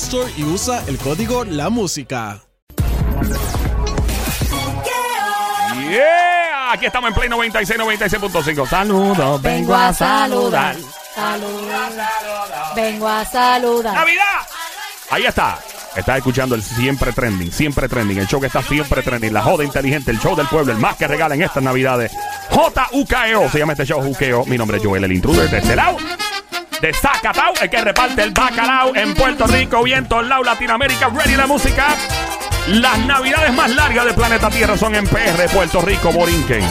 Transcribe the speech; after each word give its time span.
Store 0.00 0.32
y 0.34 0.44
usa 0.44 0.82
el 0.86 0.96
código 0.96 1.44
La 1.44 1.68
Música. 1.68 2.40
Yeah, 5.90 6.72
aquí 6.72 6.86
estamos 6.86 7.08
en 7.08 7.14
Play 7.14 7.28
96, 7.28 7.78
96.5. 7.78 8.66
Saludos, 8.66 9.42
Vengo 9.42 9.74
a 9.74 9.92
saludar. 9.92 10.76
Saludar. 11.14 11.92
Vengo 12.74 13.08
a 13.08 13.24
saludar. 13.26 13.94
¡Navidad! 13.94 14.24
Ahí 15.10 15.26
está. 15.26 15.58
Estás 15.94 16.18
escuchando 16.18 16.54
el 16.54 16.62
siempre 16.62 17.12
trending, 17.12 17.52
siempre 17.52 17.88
trending, 17.88 18.18
el 18.18 18.26
show 18.26 18.40
que 18.40 18.46
está 18.46 18.62
siempre 18.62 19.02
trending, 19.02 19.34
la 19.34 19.42
joda 19.42 19.64
inteligente, 19.64 20.12
el 20.12 20.20
show 20.20 20.34
del 20.34 20.46
pueblo, 20.46 20.72
el 20.72 20.78
más 20.78 20.96
que 20.96 21.08
regala 21.08 21.34
en 21.34 21.42
estas 21.42 21.62
navidades. 21.62 22.12
JUKEO, 22.50 23.50
se 23.50 23.58
llama 23.58 23.72
este 23.72 23.84
show 23.84 24.00
Juqueo. 24.02 24.46
Mi 24.46 24.56
nombre 24.56 24.78
es 24.78 24.84
Joel, 24.84 25.04
el 25.04 25.12
intruder 25.12 25.50
de 25.50 25.58
este 25.58 25.76
lado. 25.76 25.98
De 26.80 26.94
Zacatau, 26.94 27.52
el 27.60 27.68
que 27.68 27.80
reparte 27.82 28.22
el 28.22 28.30
bacalao 28.30 28.94
en 28.94 29.14
Puerto 29.14 29.46
Rico 29.46 29.86
y 29.86 29.92
en 29.92 30.08
todos 30.08 30.26
lados, 30.26 30.46
Latinoamérica, 30.46 31.10
ready 31.10 31.36
la 31.36 31.46
música. 31.46 31.88
Las 32.68 32.98
navidades 33.00 33.52
más 33.52 33.70
largas 33.70 34.06
del 34.06 34.14
planeta 34.14 34.48
Tierra 34.48 34.78
son 34.78 34.94
en 34.94 35.06
PR, 35.06 35.48
Puerto 35.52 35.82
Rico, 35.82 36.10
Borinquen. 36.10 36.64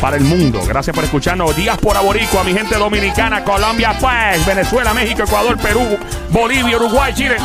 Para 0.00 0.16
el 0.16 0.22
mundo. 0.24 0.60
Gracias 0.66 0.94
por 0.94 1.04
escucharnos. 1.04 1.56
Diáspora 1.56 2.00
Boricua, 2.00 2.44
mi 2.44 2.52
gente 2.52 2.76
dominicana, 2.76 3.42
Colombia, 3.42 3.96
pues, 3.98 4.44
Venezuela, 4.46 4.94
México, 4.94 5.22
Ecuador, 5.24 5.56
Perú, 5.58 5.98
Bolivia, 6.30 6.76
Uruguay, 6.76 7.12
Chile. 7.14 7.36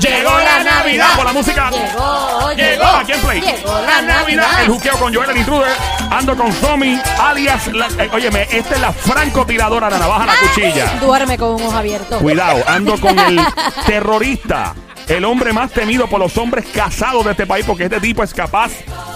Llegó 0.00 0.30
la 0.38 0.64
Navidad 0.64 1.16
por 1.16 1.24
la 1.24 1.32
música. 1.32 1.70
Llegó, 1.70 2.52
Llegó 2.52 2.84
aquí 2.84 3.12
en 3.12 3.20
Play. 3.20 3.40
Llegó 3.40 3.80
la 3.80 4.02
Navidad. 4.02 4.62
El 4.62 4.68
juqueo 4.68 4.98
con 4.98 5.14
Joel 5.14 5.30
el 5.30 5.36
Intruder. 5.38 5.97
Ando 6.10 6.36
con 6.36 6.52
Somi, 6.52 6.98
alias. 7.20 7.68
La, 7.68 7.86
eh, 7.98 8.08
óyeme, 8.12 8.46
esta 8.50 8.74
es 8.74 8.80
la 8.80 8.92
francotiradora, 8.92 9.90
la 9.90 9.98
navaja, 9.98 10.26
la 10.26 10.34
cuchilla. 10.36 10.94
Duerme 11.00 11.36
con 11.36 11.54
un 11.54 11.62
ojo 11.62 11.76
abierto. 11.76 12.18
Cuidado, 12.18 12.62
ando 12.66 12.98
con 13.00 13.18
el 13.18 13.38
terrorista. 13.86 14.74
El 15.06 15.24
hombre 15.24 15.54
más 15.54 15.70
temido 15.70 16.06
por 16.06 16.20
los 16.20 16.36
hombres 16.36 16.66
casados 16.66 17.24
de 17.24 17.30
este 17.30 17.46
país, 17.46 17.64
porque 17.66 17.84
este 17.84 17.98
tipo 17.98 18.22
es 18.22 18.34
capaz, 18.34 18.70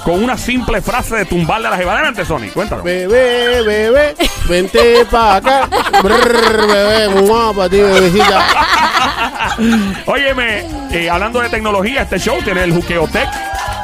con 0.05 0.25
una 0.25 0.39
simple 0.39 0.81
frase, 0.81 1.17
de 1.17 1.25
tumbarle 1.27 1.69
a 1.69 1.71
la 1.73 1.77
jeva. 1.77 1.93
Adelante, 1.93 2.25
Sony, 2.25 2.49
cuéntanos. 2.55 2.83
Bebé, 2.83 3.61
bebé, 3.63 4.15
vente 4.49 5.05
pa' 5.11 5.37
acá. 5.37 5.69
Brr, 6.03 6.67
bebé, 6.67 7.09
mua, 7.11 7.53
pa' 7.53 7.69
ti, 7.69 7.79
bebecita. 7.81 8.47
Óyeme, 10.07 10.65
eh, 10.93 11.11
hablando 11.11 11.41
de 11.41 11.51
tecnología, 11.51 12.03
este 12.03 12.19
show 12.19 12.41
tiene 12.43 12.65
el 12.65 12.73
Juqueo 12.73 13.07
Tech. 13.09 13.29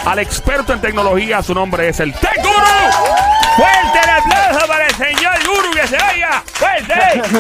Al 0.09 0.21
experto 0.21 0.73
en 0.73 0.81
tecnología, 0.81 1.43
su 1.43 1.53
nombre 1.53 1.87
es 1.87 2.01
el 2.01 2.15
Tech 2.15 2.39
Guru. 2.39 2.55
¡Fuerte 3.57 3.99
el 4.03 4.11
aplauso 4.11 4.67
para 4.67 4.87
el 4.87 4.95
señor 4.95 5.35
Guru 5.47 5.71
que 5.75 5.87
se 5.87 5.99
vaya! 5.99 6.43
¡Fuerte! 6.47 6.95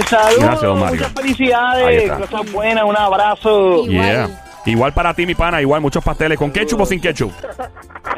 Saludos, 0.06 0.38
Gracias, 0.38 0.60
don 0.60 0.78
Mario. 0.78 0.96
muchas 0.98 1.12
felicidades, 1.14 2.12
cosas 2.12 2.52
buenas, 2.52 2.84
un 2.84 2.94
abrazo. 2.94 3.86
Igual. 3.86 4.06
Yeah. 4.06 4.44
Igual 4.66 4.92
para 4.92 5.14
ti, 5.14 5.24
mi 5.24 5.34
pana, 5.34 5.62
igual 5.62 5.80
muchos 5.80 6.04
pasteles. 6.04 6.36
¿Con 6.36 6.50
ketchup 6.50 6.82
o 6.82 6.84
sin 6.84 7.00
ketchup? 7.00 7.32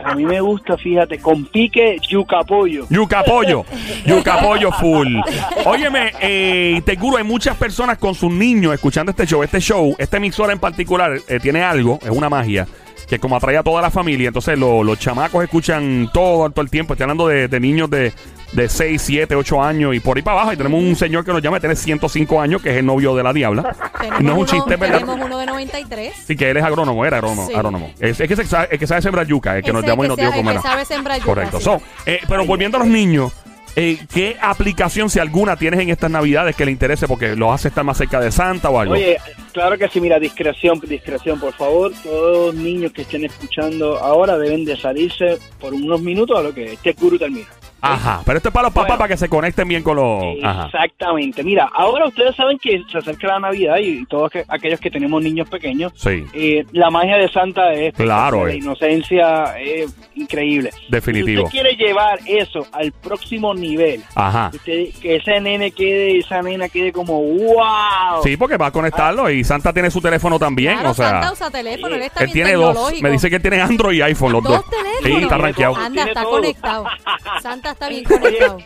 A 0.04 0.16
mí 0.16 0.24
me 0.24 0.40
gusta, 0.40 0.76
fíjate, 0.76 1.20
con 1.20 1.44
pique 1.44 1.98
yuca 2.08 2.40
pollo. 2.40 2.86
Yuca 2.90 3.22
pollo. 3.22 3.64
Yuca 4.04 4.40
pollo 4.40 4.72
full. 4.72 5.16
Óyeme, 5.64 6.12
eh, 6.20 6.82
te 6.84 6.96
juro, 6.96 7.18
hay 7.18 7.24
muchas 7.24 7.56
personas 7.56 7.98
con 7.98 8.16
sus 8.16 8.32
niños 8.32 8.74
escuchando 8.74 9.10
este 9.10 9.26
show. 9.26 9.44
Este 9.44 9.60
show, 9.60 9.94
esta 9.96 10.16
emisora 10.16 10.52
en 10.52 10.58
particular, 10.58 11.18
eh, 11.28 11.38
tiene 11.38 11.62
algo, 11.62 12.00
es 12.02 12.10
una 12.10 12.28
magia, 12.28 12.66
que 13.10 13.18
como 13.18 13.36
atrae 13.36 13.58
a 13.58 13.62
toda 13.62 13.82
la 13.82 13.90
familia, 13.90 14.28
entonces 14.28 14.58
lo- 14.58 14.82
los 14.82 14.98
chamacos 14.98 15.44
escuchan 15.44 16.08
todo, 16.14 16.48
todo 16.48 16.62
el 16.62 16.70
tiempo. 16.70 16.94
Estoy 16.94 17.02
hablando 17.04 17.26
de, 17.28 17.48
de 17.48 17.60
niños 17.60 17.90
de, 17.90 18.12
de 18.52 18.68
6, 18.68 19.02
7, 19.02 19.34
8 19.34 19.62
años 19.62 19.94
y 19.94 20.00
por 20.00 20.16
ahí 20.16 20.22
para 20.22 20.38
abajo. 20.38 20.52
Y 20.52 20.56
tenemos 20.56 20.80
un 20.82 20.94
señor 20.96 21.24
que 21.24 21.32
nos 21.32 21.42
llama, 21.42 21.58
tiene 21.60 21.74
105 21.76 22.40
años, 22.40 22.62
que 22.62 22.70
es 22.70 22.76
el 22.76 22.86
novio 22.86 23.14
de 23.16 23.22
la 23.24 23.32
diabla. 23.32 23.76
Tenemos 23.98 24.22
No 24.22 24.28
es 24.28 24.32
un 24.34 24.38
uno- 24.38 24.46
chiste, 24.46 24.76
¿verdad? 24.76 25.00
Tenemos 25.00 25.26
uno 25.26 25.38
de 25.38 25.46
93. 25.46 26.12
Sí, 26.24 26.36
que 26.36 26.50
él 26.50 26.56
es 26.56 26.62
agrónomo, 26.64 27.04
era 27.04 27.16
agrónomo. 27.18 27.46
Sí. 27.48 27.54
agrónomo. 27.54 27.90
Es, 27.98 28.20
es 28.20 28.28
que 28.28 28.36
se 28.36 28.42
es 28.42 28.78
que 28.78 28.86
sabe 28.86 29.02
sembrar 29.02 29.26
yuca, 29.26 29.58
es 29.58 29.64
que 29.64 29.72
nos 29.72 29.84
llamó 29.84 30.04
y 30.04 30.08
nos 30.08 30.16
dio 30.16 30.30
comer. 30.32 30.60
sabe 30.62 30.84
sembrar 30.84 31.16
yuca, 31.18 31.26
Correcto. 31.26 31.58
sí. 31.58 31.64
So, 31.64 31.80
eh, 32.06 32.20
pero 32.28 32.46
volviendo 32.46 32.76
a 32.76 32.80
los 32.80 32.88
niños, 32.88 33.32
eh, 33.76 33.98
¿qué 34.12 34.36
aplicación, 34.40 35.10
si 35.10 35.18
alguna, 35.18 35.56
tienes 35.56 35.80
en 35.80 35.90
estas 35.90 36.10
navidades 36.10 36.56
que 36.56 36.64
le 36.64 36.70
interese 36.70 37.06
porque 37.06 37.36
los 37.36 37.52
hace 37.52 37.68
estar 37.68 37.84
más 37.84 37.98
cerca 37.98 38.20
de 38.20 38.30
Santa 38.30 38.70
o 38.70 38.78
algo? 38.78 38.94
Oye, 38.94 39.18
claro 39.52 39.78
que 39.78 39.88
sí, 39.88 40.00
mira, 40.00 40.18
discreción, 40.18 40.80
discreción, 40.80 41.38
por 41.38 41.52
favor. 41.52 41.92
Todos 42.02 42.54
los 42.54 42.62
niños 42.62 42.92
que 42.92 43.02
estén 43.02 43.24
escuchando 43.24 43.98
ahora 43.98 44.36
deben 44.38 44.64
de 44.64 44.76
salirse 44.76 45.38
por 45.60 45.74
unos 45.74 46.00
minutos 46.00 46.38
a 46.38 46.42
lo 46.42 46.52
que 46.52 46.72
este 46.72 46.92
guru 46.92 47.18
termina. 47.18 47.46
Ajá, 47.82 48.20
pero 48.24 48.36
esto 48.38 48.48
es 48.48 48.52
para 48.52 48.64
los 48.68 48.72
papás 48.74 48.88
Bueno. 48.88 48.98
para 48.98 49.08
que 49.08 49.16
se 49.16 49.28
conecten 49.28 49.68
bien 49.68 49.82
con 49.82 49.96
los... 49.96 50.22
Ajá. 50.42 50.66
Exactamente. 50.66 51.42
Mira, 51.42 51.70
ahora 51.74 52.06
ustedes 52.06 52.34
saben 52.36 52.58
que 52.58 52.82
se 52.90 52.98
acerca 52.98 53.26
la 53.28 53.40
Navidad 53.40 53.76
y 53.78 54.04
todos 54.06 54.30
que- 54.30 54.44
aquellos 54.48 54.80
que 54.80 54.90
tenemos 54.90 55.22
niños 55.22 55.48
pequeños, 55.48 55.92
Sí, 55.96 56.24
eh, 56.32 56.64
la 56.72 56.90
magia 56.90 57.16
de 57.16 57.28
Santa 57.28 57.72
es 57.72 57.94
Claro, 57.94 58.46
la 58.46 58.52
eh. 58.52 58.56
inocencia 58.56 59.58
es 59.58 59.94
increíble. 60.14 60.70
definitivo. 60.88 61.42
Si 61.42 61.58
usted 61.58 61.60
quiere 61.70 61.76
llevar 61.76 62.18
eso 62.26 62.66
al 62.72 62.92
próximo 62.92 63.54
nivel, 63.54 64.02
Ajá. 64.14 64.50
que 64.50 64.56
usted- 64.58 65.00
que 65.00 65.16
ese 65.16 65.40
nene 65.40 65.70
quede, 65.70 66.18
esa 66.18 66.42
nena 66.42 66.68
quede 66.68 66.92
como 66.92 67.22
wow. 67.22 68.22
Sí, 68.22 68.36
porque 68.36 68.56
va 68.56 68.66
a 68.66 68.72
conectarlo 68.72 69.30
y 69.30 69.44
Santa 69.44 69.72
tiene 69.72 69.90
su 69.90 70.00
teléfono 70.00 70.38
también, 70.38 70.74
Claro, 70.74 70.90
o 70.90 70.94
sea... 70.94 71.10
Santa 71.10 71.32
usa 71.32 71.50
teléfono, 71.50 71.94
él 71.94 72.02
está 72.02 72.20
Él 72.24 72.30
bien 72.32 72.46
tiene 72.46 72.52
dos. 72.60 73.00
Me 73.00 73.10
dice 73.10 73.30
que 73.30 73.40
tiene 73.40 73.60
Android 73.60 73.98
y 73.98 74.02
iPhone 74.02 74.32
los 74.32 74.42
dos. 74.42 74.52
Dos 74.52 74.70
teléfonos. 74.70 75.00
Sí, 75.18 75.22
está 75.22 75.38
rankeado. 75.38 75.76
Anda, 75.76 76.04
está 76.04 76.22
todo. 76.22 76.30
conectado. 76.32 76.84
Santa 77.42 77.69
está 77.72 77.88
bien 77.88 78.04
conectado. 78.20 78.58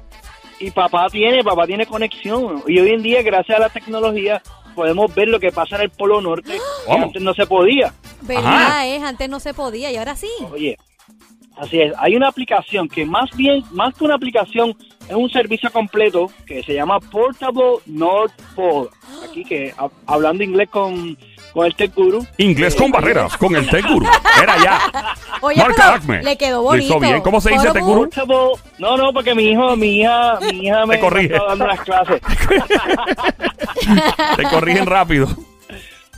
Y 0.61 0.71
papá 0.71 1.09
tiene, 1.11 1.43
papá 1.43 1.67
tiene 1.67 1.87
conexión. 1.87 2.63
Y 2.67 2.79
hoy 2.79 2.91
en 2.91 3.03
día, 3.03 3.23
gracias 3.23 3.57
a 3.59 3.61
la 3.61 3.69
tecnología, 3.69 4.41
podemos 4.75 5.15
ver 5.15 5.29
lo 5.29 5.39
que 5.41 5.51
pasa 5.53 5.77
en 5.77 5.83
el 5.83 5.91
Polo 5.91 6.21
Norte, 6.21 6.57
antes 6.89 7.23
no 7.23 7.35
se 7.35 7.47
podía. 7.47 7.93
¿Verdad? 8.23 8.89
Es, 8.89 9.03
antes 9.03 9.29
no 9.29 9.41
se 9.41 9.53
podía 9.53 9.91
y 9.93 9.97
ahora 9.97 10.17
sí. 10.17 10.31
Oye, 10.51 10.77
así 11.59 11.81
es. 11.81 11.93
Hay 11.99 12.17
una 12.17 12.29
aplicación 12.29 12.89
que 12.89 13.05
más 13.05 13.31
bien, 13.37 13.63
más 13.73 13.95
que 13.95 14.05
una 14.05 14.15
aplicación, 14.15 14.75
es 15.09 15.15
un 15.15 15.29
servicio 15.29 15.71
completo 15.71 16.31
que 16.47 16.63
se 16.63 16.73
llama 16.75 16.99
Portable 17.01 17.81
North 17.87 18.33
Pole. 18.55 18.89
Aquí 19.29 19.45
que 19.45 19.75
ha- 19.77 19.91
hablando 20.07 20.43
inglés 20.43 20.71
con, 20.71 21.19
con 21.55 21.65
el 21.67 21.75
Tech 21.77 21.95
Guru. 21.95 22.27
Inglés 22.37 22.75
eh, 22.75 22.79
con 22.79 22.91
barreras, 22.91 23.37
con 23.39 23.55
el 23.57 23.69
Tech 23.71 23.87
Guru. 23.87 24.07
Era 24.43 24.57
ya. 24.63 24.81
Oye, 25.41 25.63
pero 25.65 25.83
Acme. 25.95 26.23
le 26.23 26.37
quedó 26.37 26.57
Lo 26.59 26.63
bonito. 26.65 26.87
hizo 26.87 27.01
bien. 27.01 27.21
¿Cómo 27.23 27.41
se 27.41 27.51
dice, 27.51 27.69
Portable- 27.69 27.73
Tech 27.73 27.83
Guru? 27.85 28.01
Portable, 28.11 28.37
no, 28.79 28.97
no, 28.97 29.13
porque 29.13 29.35
mi 29.35 29.45
hijo, 29.51 29.77
mi 29.77 30.01
hija, 30.01 30.39
mi 30.41 30.67
hija 30.67 30.85
me, 30.85 30.97
Te 30.97 31.01
corrige. 31.01 31.29
me 31.29 31.35
está 31.37 31.47
dando 31.49 31.67
las 31.67 31.81
clases. 31.81 32.21
Te 34.37 34.43
corrigen 34.45 34.87
rápido. 34.87 35.29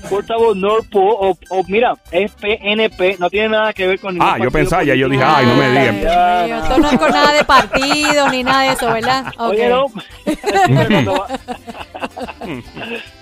Portable 0.08 0.54
North 0.54 0.88
Pole, 0.90 1.16
o, 1.20 1.38
o 1.50 1.64
mira, 1.68 1.94
es 2.10 2.32
PNP, 2.32 3.16
no 3.18 3.28
tiene 3.30 3.48
nada 3.50 3.72
que 3.72 3.86
ver 3.86 4.00
con 4.00 4.14
ningún 4.14 4.28
Ah, 4.28 4.36
yo 4.42 4.50
pensaba, 4.50 4.84
ya 4.84 4.94
yo 4.94 5.08
dije, 5.08 5.22
ay, 5.24 5.46
no 5.46 5.54
me 5.56 5.68
digan. 5.70 5.96
Ay, 6.08 6.46
Dios, 6.46 6.62
Esto 6.62 6.78
no 6.78 6.90
es 6.90 6.98
con 6.98 7.10
nada 7.10 7.32
de 7.32 7.44
partido 7.44 8.28
ni 8.30 8.42
nada 8.42 8.62
de 8.62 8.68
eso, 8.72 8.92
¿verdad? 8.92 9.24
Oye, 9.38 9.68
no. 9.68 9.86
pero, 10.24 10.88
cuando 10.88 11.12
va- 11.14 11.28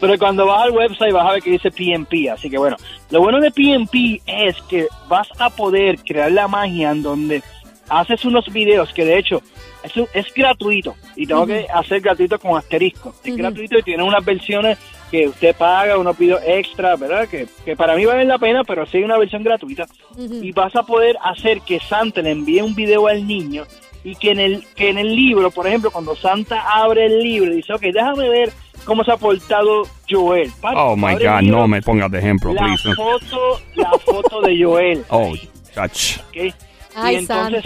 pero 0.01 0.19
cuando 0.19 0.47
vas 0.47 0.63
al 0.65 0.71
website 0.73 1.13
vas 1.13 1.27
a 1.29 1.33
ver 1.33 1.43
que 1.43 1.51
dice 1.51 1.71
PNP. 1.71 2.31
Así 2.31 2.51
que 2.51 2.59
bueno, 2.59 2.77
lo 3.11 3.21
bueno 3.21 3.41
de 3.41 3.51
PNP 3.51 4.21
es 4.27 4.57
que 4.69 4.87
vas 5.09 5.29
a 5.39 5.51
poder 5.51 5.99
crear 6.01 6.31
la 6.33 6.49
magia 6.49 6.91
en 6.91 7.03
donde 7.03 7.43
haces 7.89 8.25
unos 8.25 8.51
videos 8.53 8.93
que 8.93 9.05
de 9.05 9.19
hecho 9.19 9.43
es, 9.83 9.93
es 10.15 10.33
gratuito 10.35 10.95
y 11.17 11.27
tengo 11.27 11.47
que 11.47 11.67
hacer 11.73 12.01
gratuito 12.01 12.39
con 12.39 12.57
asterisco. 12.57 13.15
Es 13.25 13.37
gratuito 13.37 13.79
y 13.79 13.83
tiene 13.83 14.03
unas 14.03 14.25
versiones 14.25 14.79
que 15.11 15.29
usted 15.29 15.55
paga, 15.55 15.99
unos 15.99 16.17
videos 16.19 16.41
extra, 16.47 16.97
¿verdad? 16.97 17.29
Que, 17.29 17.47
que 17.65 17.77
para 17.77 17.95
mí 17.95 18.05
valen 18.05 18.27
la 18.29 18.39
pena, 18.39 18.65
pero 18.65 18.87
sí 18.87 18.97
hay 18.99 19.05
una 19.05 19.19
versión 19.19 19.43
gratuita. 19.45 19.87
Y 20.19 20.51
vas 20.53 20.75
a 20.77 20.83
poder 20.83 21.17
hacer 21.23 21.61
que 21.61 21.79
Santa 21.81 22.21
le 22.23 22.31
envíe 22.31 22.61
un 22.61 22.75
video 22.75 23.07
al 23.07 23.27
niño 23.27 23.65
y 24.03 24.17
que 24.17 24.33
en 24.33 24.41
el, 24.41 24.65
que 24.75 24.91
en 24.91 24.99
el 24.99 25.15
libro, 25.15 25.51
por 25.51 25.67
ejemplo, 25.67 25.91
cuando 25.91 26.15
Santa 26.17 26.61
abre 26.69 27.07
el 27.07 27.21
libro 27.23 27.53
y 27.53 27.57
dice, 27.57 27.73
ok, 27.75 27.83
déjame 27.83 28.29
ver 28.29 28.53
cómo 28.85 29.05
se 29.05 29.13
ha 29.13 29.17
portado 29.17 29.85
Joel. 30.11 30.51
Papi, 30.61 30.77
Oh 30.79 30.97
my 30.97 31.13
God, 31.15 31.41
libro, 31.41 31.59
no 31.59 31.69
me 31.69 31.81
pongas 31.81 32.11
de 32.11 32.19
ejemplo, 32.19 32.53
la 32.53 32.61
please. 32.63 32.95
foto, 32.95 33.61
la 33.77 33.91
foto 34.05 34.41
de 34.43 34.63
Joel. 34.63 35.05
Oh, 35.11 35.33
chach. 35.75 36.19
¿ok? 36.19 36.55
Ay, 36.97 37.15
y 37.15 37.19
entonces 37.19 37.65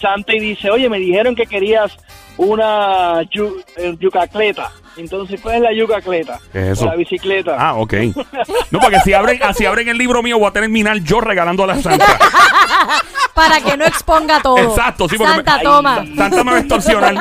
santo. 0.00 0.32
Y 0.32 0.40
dice, 0.40 0.70
oye, 0.70 0.88
me 0.88 0.98
dijeron 0.98 1.34
que 1.34 1.46
querías 1.46 1.92
una 2.36 3.22
yu- 3.30 3.62
eh, 3.76 3.96
yucacleta. 4.00 4.70
Entonces, 4.96 5.40
¿cuál 5.40 5.56
es 5.56 5.60
la 5.62 5.72
yucacleta? 5.72 6.38
¿Qué 6.52 6.58
es 6.60 6.78
eso? 6.78 6.86
La 6.86 6.94
bicicleta. 6.94 7.56
Ah, 7.58 7.74
ok. 7.74 7.94
No, 8.70 8.78
porque 8.78 9.00
si 9.00 9.12
abren, 9.12 9.40
si 9.56 9.66
abren 9.66 9.88
el 9.88 9.98
libro 9.98 10.22
mío, 10.22 10.38
voy 10.38 10.48
a 10.48 10.52
terminar 10.52 10.98
yo 10.98 11.20
regalando 11.20 11.64
a 11.64 11.66
la 11.68 11.82
Santa. 11.82 12.06
Para 13.34 13.60
que 13.60 13.76
no 13.76 13.84
exponga 13.84 14.40
todo. 14.40 14.56
Exacto, 14.58 15.08
sí, 15.08 15.16
porque 15.18 15.32
Santa, 15.34 15.56
me- 15.56 15.62
toma. 15.64 16.04
Santa 16.16 16.44
me 16.44 16.50
va 16.52 16.56
a 16.58 16.60
extorsionar. 16.60 17.14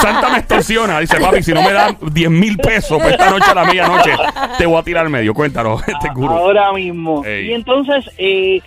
Santa 0.00 0.28
me 0.30 0.38
extorsiona. 0.38 1.00
Dice, 1.00 1.20
papi, 1.20 1.42
si 1.42 1.52
no 1.52 1.62
me 1.62 1.72
dan 1.72 1.98
10 2.00 2.30
mil 2.30 2.56
pesos 2.56 2.96
para 2.98 3.10
esta 3.10 3.28
noche 3.30 3.50
a 3.50 3.54
la 3.54 3.64
medianoche, 3.64 4.12
te 4.56 4.64
voy 4.64 4.78
a 4.78 4.82
tirar 4.82 5.04
al 5.04 5.10
medio. 5.10 5.34
Cuéntanos, 5.34 5.82
este 5.86 6.08
A- 6.08 6.12
gurú. 6.14 6.32
Ahora 6.32 6.72
mismo. 6.72 7.22
Ey. 7.26 7.50
Y 7.50 7.52
entonces 7.52 8.10
eh, 8.16 8.62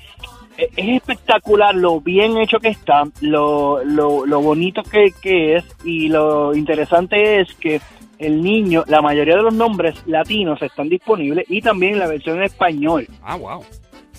es 0.58 0.72
espectacular 0.78 1.74
lo 1.76 2.00
bien 2.02 2.38
hecho 2.38 2.60
que 2.60 2.70
está, 2.70 3.04
lo, 3.22 3.84
lo, 3.84 4.26
lo 4.26 4.42
bonito 4.42 4.84
que, 4.84 5.14
que 5.22 5.58
es 5.58 5.66
y 5.84 6.10
lo 6.10 6.56
interesante 6.56 7.42
es 7.42 7.54
que 7.56 7.82
el 8.20 8.42
niño, 8.42 8.84
la 8.88 9.02
mayoría 9.02 9.36
de 9.36 9.42
los 9.42 9.54
nombres 9.54 9.96
latinos 10.06 10.62
están 10.62 10.90
disponibles 10.90 11.46
y 11.50 11.62
también 11.62 12.00
la 12.00 12.08
versión 12.08 12.38
en 12.38 12.44
español. 12.44 13.08
Ah, 13.22 13.36
wow. 13.36 13.64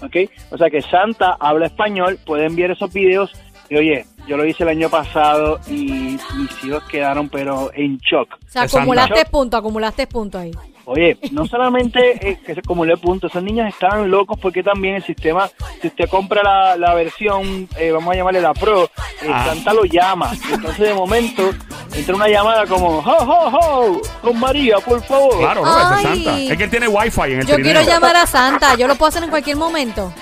¿ok? 0.03 0.17
O 0.51 0.59
sea 0.59 0.71
que 0.71 0.83
Santa 0.83 1.37
habla 1.39 1.67
español, 1.67 2.19
puede 2.25 2.47
enviar 2.47 2.71
esos 2.71 2.93
videos 2.93 3.33
y 3.69 3.77
oye, 3.77 4.07
yo 4.27 4.37
lo 4.37 4.45
hice 4.45 4.63
el 4.63 4.71
año 4.71 4.91
pasado 4.91 5.59
y 5.69 6.19
mis 6.37 6.65
hijos 6.65 6.83
quedaron 6.85 7.29
pero 7.29 7.71
en 7.75 7.99
shock. 7.99 8.29
O 8.35 8.51
sea, 8.51 8.63
acumulaste 8.63 9.25
puntos, 9.27 9.59
acumulaste 9.59 10.07
puntos 10.07 10.41
ahí. 10.41 10.53
Oye, 10.87 11.17
no 11.31 11.47
solamente 11.47 12.29
eh, 12.29 12.39
que 12.45 12.53
se 12.55 12.61
acumuló 12.61 12.97
puntos, 12.99 13.31
esos 13.31 13.43
niños 13.43 13.67
estaban 13.69 14.11
locos 14.11 14.39
porque 14.39 14.63
también 14.63 14.97
el 14.97 15.03
sistema, 15.05 15.49
si 15.81 15.89
usted 15.89 16.09
compra 16.11 16.43
la, 16.43 16.77
la 16.77 16.93
versión, 16.95 17.69
eh, 17.79 17.91
vamos 17.91 18.13
a 18.13 18.17
llamarle 18.17 18.41
la 18.43 18.53
Pro, 18.53 18.85
eh, 18.85 19.31
Ah. 19.33 19.47
Santa 19.47 19.73
lo 19.73 19.85
llama. 19.85 20.31
Entonces 20.53 20.79
de 20.89 20.93
momento 20.95 21.51
entra 21.95 22.15
una 22.15 22.29
llamada 22.29 22.67
como, 22.67 22.99
ho, 22.99 23.01
ho, 23.03 23.59
ho, 23.93 24.03
con 24.21 24.39
María, 24.39 24.79
por 24.81 25.03
favor. 25.03 25.39
Claro, 25.39 25.65
no, 25.65 25.95
ese 25.99 26.13
es. 26.13 26.25
Santa. 26.25 26.41
Es 26.41 26.57
que 26.59 26.65
él 26.65 26.71
tiene 26.71 26.89
wifi 26.89 27.21
en 27.23 27.41
el 27.41 27.47
Yo 27.47 27.55
trineo. 27.55 27.73
quiero 27.73 27.89
llamar 27.91 28.17
a 28.17 28.27
Santa. 28.27 28.75
Yo 28.77 28.87
lo 28.87 28.95
puedo 28.97 29.09
hacer 29.09 29.23
en 29.25 29.31
cualquier 29.31 29.57
momento. 29.57 30.13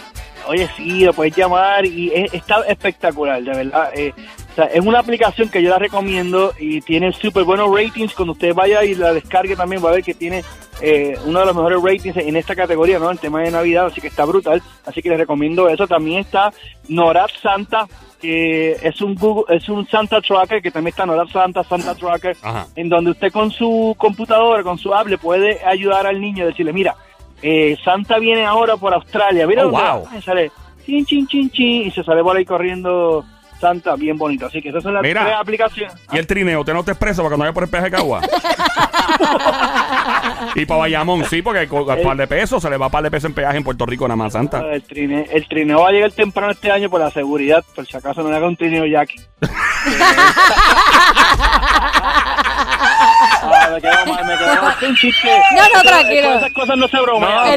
Oye, 0.49 0.69
sí, 0.77 1.01
lo 1.05 1.13
puedes 1.13 1.37
llamar 1.37 1.85
y 1.87 2.13
es- 2.15 2.35
está 2.35 2.61
espectacular, 2.69 3.43
de 3.43 3.51
verdad. 3.55 3.91
eh, 3.95 4.13
o 4.53 4.55
sea, 4.55 4.65
es 4.67 4.85
una 4.85 4.99
aplicación 4.99 5.49
que 5.49 5.63
yo 5.63 5.71
la 5.71 5.79
recomiendo 5.79 6.53
y 6.59 6.81
tiene 6.83 7.11
súper 7.13 7.45
buenos 7.45 7.71
ratings. 7.75 8.15
Cuando 8.15 8.33
usted 8.33 8.55
vaya 8.55 8.85
y 8.85 8.95
la 8.95 9.13
descargue 9.13 9.57
también 9.57 9.83
va 9.85 9.89
a 9.89 9.93
ver 9.95 10.03
que 10.05 10.15
tiene 10.15 10.45
eh, 10.81 11.15
uno 11.25 11.41
de 11.41 11.47
los 11.47 11.55
mejores 11.57 11.83
ratings 11.83 12.17
en 12.19 12.37
esta 12.37 12.55
categoría, 12.55 12.99
¿no? 12.99 13.11
El 13.11 13.19
tema 13.19 13.41
de 13.41 13.51
Navidad, 13.51 13.87
así 13.87 14.01
que 14.01 14.09
está 14.09 14.25
brutal. 14.27 14.63
Así 14.85 15.01
que 15.01 15.09
les 15.09 15.19
recomiendo 15.19 15.69
eso. 15.69 15.87
También 15.87 16.21
está 16.21 16.53
Norad 16.89 17.29
Santa, 17.43 17.87
que 18.21 18.73
es 18.83 19.01
un 19.01 19.15
Google, 19.15 19.57
es 19.57 19.69
un 19.69 19.87
Santa 19.89 20.21
Tracker, 20.21 20.61
que 20.61 20.71
también 20.71 20.93
está 20.93 21.07
Norad 21.07 21.29
Santa, 21.29 21.65
Santa 21.65 21.95
Tracker, 21.95 22.37
Ajá. 22.43 22.67
en 22.77 22.89
donde 22.91 23.13
usted 23.13 23.33
con 23.33 23.51
su 23.51 23.95
computadora, 23.99 24.63
con 24.63 24.77
su 24.79 24.95
app, 24.95 25.07
le 25.09 25.19
puede 25.19 25.65
ayudar 25.65 26.07
al 26.07 26.21
niño, 26.21 26.47
decirle, 26.47 26.73
mira, 26.73 26.95
eh, 27.41 27.77
Santa 27.85 28.19
viene 28.19 28.45
ahora 28.45 28.77
por 28.77 28.93
Australia, 28.95 29.47
mira 29.47 29.67
Oh, 29.67 29.71
wow. 29.71 30.05
va". 30.05 30.19
Y 30.19 30.23
sale, 30.23 30.51
chin, 30.85 31.05
chin, 31.07 31.27
chin, 31.27 31.51
chin, 31.51 31.87
y 31.87 31.91
se 31.91 32.05
sale 32.05 32.23
por 32.23 32.37
ahí 32.37 32.45
corriendo 32.45 33.25
Santa, 33.63 33.95
bien 33.97 34.19
bonito. 34.19 34.47
Así 34.47 34.61
que 34.61 34.69
esas 34.71 34.83
son 34.83 34.93
las 34.95 35.03
Mira. 35.03 35.23
tres 35.25 35.37
aplicaciones. 35.39 35.95
Y 36.13 36.19
el 36.19 36.27
trineo, 36.27 36.61
¿usted 36.61 36.75
no 36.75 36.83
te 36.85 36.91
expresa 36.91 37.19
para 37.23 37.29
cuando 37.31 37.45
vaya 37.45 37.55
por 37.55 37.63
el 37.63 37.71
peaje 37.71 37.85
de 37.87 37.91
Cagua? 37.93 38.21
y 40.57 40.67
para 40.67 40.81
Bayamón, 40.81 41.25
sí, 41.27 41.41
porque 41.43 41.69
con 41.69 41.89
un 41.89 42.03
par 42.03 42.17
de 42.17 42.27
pesos 42.27 42.61
se 42.63 42.69
le 42.69 42.77
va 42.77 42.87
a 42.87 42.91
par 42.91 43.03
de 43.05 43.11
pesos 43.11 43.31
en 43.31 43.35
peaje 43.35 43.57
en 43.57 43.65
Puerto 43.65 43.87
Rico 43.87 44.07
nada 44.09 44.17
más, 44.17 44.33
Santa. 44.33 44.61
El, 44.73 44.83
trine- 44.83 45.27
el 45.31 45.47
trineo 45.49 45.81
va 45.83 45.89
a 45.89 45.93
llegar 45.93 46.11
temprano 46.13 46.53
este 46.53 46.71
año 46.71 46.91
por 46.91 47.01
la 47.01 47.11
seguridad, 47.11 47.65
por 47.75 47.87
si 47.87 47.97
acaso 47.97 48.23
no 48.23 48.31
le 48.31 48.37
haga 48.37 48.49
un 48.49 48.57
trineo 48.57 48.85
Jackie. 48.85 49.21
Ah, 53.45 53.69
me 53.75 53.81
quedo 53.81 54.07
mal, 54.07 54.25
me 54.27 54.37
quedo 54.39 54.63
mal. 54.63 54.77
Un 54.89 54.97
chiste. 54.97 55.29
No, 55.57 55.63
no, 55.75 55.83
tranquilo. 55.83 56.35
Esas 56.39 56.53
cosas 56.53 56.77
no 56.77 56.89
se 56.89 57.01
bromean. 57.01 57.51
No, 57.51 57.57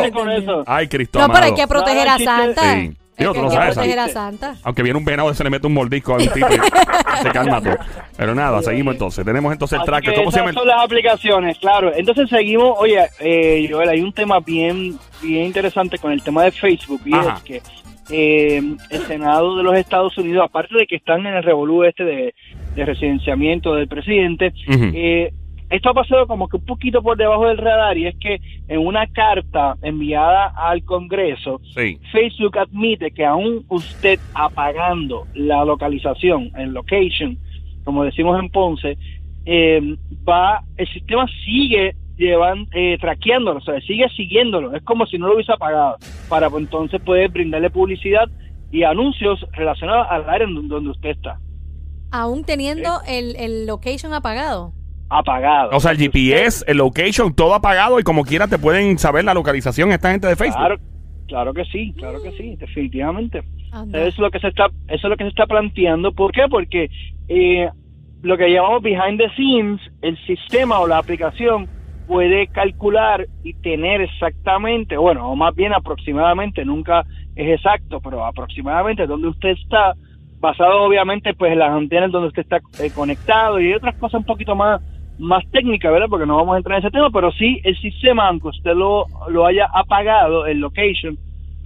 pues, 0.00 0.12
con 0.12 0.30
eso. 0.30 0.64
Ay, 0.66 0.88
Cristo 0.88 1.18
No, 1.18 1.28
pero 1.28 1.44
hay 1.46 1.54
que 1.54 1.66
proteger 1.66 2.08
a 2.08 2.18
Santa. 2.18 2.62
Sí. 2.74 2.96
Es 3.18 3.22
Digo, 3.24 3.32
que 3.32 3.38
tú 3.40 3.44
lo 3.46 3.50
sabes, 3.50 4.12
Santa. 4.12 4.54
Aunque 4.62 4.82
viene 4.84 4.96
un 4.96 5.04
venado 5.04 5.34
se 5.34 5.42
le 5.42 5.50
mete 5.50 5.66
un 5.66 5.74
mordisco 5.74 6.12
a 6.14 6.18
un 6.18 6.28
tipo 6.28 6.46
y 6.48 7.18
se 7.22 7.30
calma 7.30 7.60
todo. 7.60 7.76
Pero 8.16 8.32
nada, 8.32 8.62
seguimos 8.62 8.94
entonces. 8.94 9.24
Tenemos 9.24 9.52
entonces 9.52 9.74
el 9.74 9.80
Así 9.82 9.90
tracker. 9.90 10.14
¿Cómo 10.14 10.30
se 10.30 10.38
llama? 10.38 10.52
son 10.52 10.68
las 10.68 10.84
aplicaciones, 10.84 11.58
claro. 11.58 11.92
Entonces 11.94 12.28
seguimos, 12.30 12.74
oye, 12.78 13.00
eh, 13.18 13.68
Joel, 13.68 13.88
hay 13.88 14.00
un 14.02 14.12
tema 14.12 14.38
bien, 14.38 14.96
bien 15.20 15.46
interesante 15.46 15.98
con 15.98 16.12
el 16.12 16.22
tema 16.22 16.44
de 16.44 16.52
Facebook 16.52 17.00
y 17.04 17.12
Ajá. 17.12 17.34
es 17.38 17.42
que 17.42 17.62
eh, 18.10 18.62
el 18.90 19.02
Senado 19.08 19.56
de 19.56 19.64
los 19.64 19.74
Estados 19.76 20.16
Unidos, 20.16 20.44
aparte 20.44 20.76
de 20.78 20.86
que 20.86 20.94
están 20.96 21.26
en 21.26 21.34
el 21.34 21.42
revolú 21.42 21.82
este 21.82 22.04
de, 22.04 22.34
de 22.76 22.84
residenciamiento 22.84 23.74
del 23.74 23.88
presidente, 23.88 24.52
Ujú. 24.68 24.90
eh, 24.94 25.32
esto 25.70 25.90
ha 25.90 25.94
pasado 25.94 26.26
como 26.26 26.48
que 26.48 26.56
un 26.56 26.64
poquito 26.64 27.02
por 27.02 27.16
debajo 27.16 27.46
del 27.46 27.58
radar 27.58 27.98
y 27.98 28.06
es 28.06 28.16
que 28.16 28.40
en 28.68 28.80
una 28.86 29.06
carta 29.06 29.76
enviada 29.82 30.46
al 30.56 30.82
Congreso, 30.84 31.60
Sí. 31.74 31.98
Facebook 32.12 32.58
admite 32.58 33.10
que 33.10 33.24
aún 33.24 33.64
usted 33.68 34.18
apagando 34.34 35.26
la 35.34 35.64
localización 35.64 36.50
en 36.56 36.72
location, 36.72 37.38
como 37.84 38.04
decimos 38.04 38.38
en 38.40 38.48
Ponce, 38.50 38.96
eh, 39.44 39.96
va 40.28 40.62
el 40.76 40.88
sistema 40.88 41.26
sigue 41.44 41.94
llevan 42.16 42.66
eh, 42.74 42.98
traqueándolo, 43.00 43.58
o 43.58 43.62
sea, 43.62 43.80
sigue 43.82 44.08
siguiéndolo, 44.16 44.74
es 44.74 44.82
como 44.82 45.06
si 45.06 45.18
no 45.18 45.28
lo 45.28 45.34
hubiese 45.34 45.52
apagado, 45.52 45.96
para 46.28 46.50
pues, 46.50 46.64
entonces 46.64 47.00
poder 47.00 47.30
brindarle 47.30 47.70
publicidad 47.70 48.28
y 48.72 48.82
anuncios 48.82 49.46
relacionados 49.52 50.06
al 50.10 50.28
área 50.28 50.46
en 50.48 50.68
donde- 50.68 50.90
usted 50.90 51.10
está, 51.10 51.38
Aún 52.10 52.42
teniendo 52.42 52.88
el, 53.06 53.36
el 53.36 53.66
location 53.66 54.14
apagado. 54.14 54.72
Apagado. 55.08 55.70
O 55.72 55.80
sea, 55.80 55.92
el 55.92 55.98
GPS, 55.98 56.64
el 56.66 56.78
location, 56.78 57.34
todo 57.34 57.54
apagado 57.54 57.98
y 57.98 58.02
como 58.02 58.24
quiera 58.24 58.46
te 58.48 58.58
pueden 58.58 58.98
saber 58.98 59.24
la 59.24 59.34
localización 59.34 59.92
esta 59.92 60.10
gente 60.10 60.26
de 60.26 60.36
Facebook. 60.36 60.58
Claro, 60.58 60.76
claro 61.26 61.54
que 61.54 61.64
sí, 61.66 61.94
claro 61.96 62.22
que 62.22 62.32
sí, 62.32 62.56
definitivamente. 62.56 63.42
Anda. 63.72 63.98
Eso 64.00 64.08
es 64.08 64.18
lo 64.18 64.30
que 64.30 64.40
se 64.40 64.48
está, 64.48 64.66
eso 64.88 65.06
es 65.06 65.10
lo 65.10 65.16
que 65.16 65.24
se 65.24 65.30
está 65.30 65.46
planteando. 65.46 66.12
¿Por 66.12 66.32
qué? 66.32 66.42
Porque 66.50 66.90
eh, 67.28 67.68
lo 68.22 68.36
que 68.36 68.50
llamamos 68.50 68.82
behind 68.82 69.18
the 69.18 69.30
scenes, 69.34 69.80
el 70.02 70.18
sistema 70.26 70.80
o 70.80 70.86
la 70.86 70.98
aplicación 70.98 71.68
puede 72.06 72.46
calcular 72.46 73.26
y 73.44 73.52
tener 73.54 74.00
exactamente, 74.00 74.96
bueno, 74.96 75.30
o 75.30 75.36
más 75.36 75.54
bien 75.54 75.74
aproximadamente, 75.74 76.64
nunca 76.64 77.04
es 77.36 77.58
exacto, 77.58 78.00
pero 78.00 78.24
aproximadamente 78.24 79.06
donde 79.06 79.28
usted 79.28 79.50
está, 79.50 79.94
basado 80.40 80.82
obviamente 80.82 81.34
pues 81.34 81.52
en 81.52 81.58
las 81.58 81.70
antenas 81.70 82.10
donde 82.10 82.28
usted 82.28 82.42
está 82.42 82.58
eh, 82.82 82.90
conectado 82.94 83.60
y 83.60 83.72
otras 83.72 83.96
cosas 83.96 84.20
un 84.20 84.26
poquito 84.26 84.54
más 84.54 84.80
más 85.18 85.44
técnicas, 85.50 85.92
¿verdad? 85.92 86.06
Porque 86.08 86.26
no 86.26 86.36
vamos 86.36 86.54
a 86.54 86.58
entrar 86.58 86.78
en 86.78 86.84
ese 86.86 86.92
tema, 86.92 87.10
pero 87.10 87.32
sí 87.32 87.60
el 87.64 87.76
sistema, 87.80 88.28
aunque 88.28 88.48
usted 88.48 88.74
lo, 88.74 89.06
lo 89.28 89.46
haya 89.46 89.66
apagado, 89.74 90.46
el 90.46 90.58
location, 90.60 91.18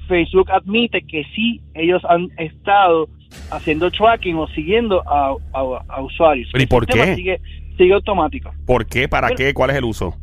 Facebook 0.09 0.51
admite 0.51 1.03
que 1.03 1.25
sí 1.35 1.61
ellos 1.75 2.03
han 2.09 2.29
estado 2.39 3.09
haciendo 3.51 3.91
tracking 3.91 4.37
o 4.37 4.47
siguiendo 4.49 5.03
a, 5.09 5.35
a- 5.53 5.85
a 5.89 6.03
usuarios. 6.03 6.49
¿Pero 6.53 6.63
y 6.63 6.65
El 6.65 6.69
por 6.69 6.87
qué? 6.87 7.15
Sigue, 7.15 7.41
sigue 7.77 7.93
automático. 7.95 8.51
¿Por 8.67 8.87
qué? 8.87 9.09
¿Para 9.09 9.31
qué? 9.31 9.55
¿Cuál 9.55 9.71
es 9.71 9.77
el 9.77 9.85
uso? 9.85 10.15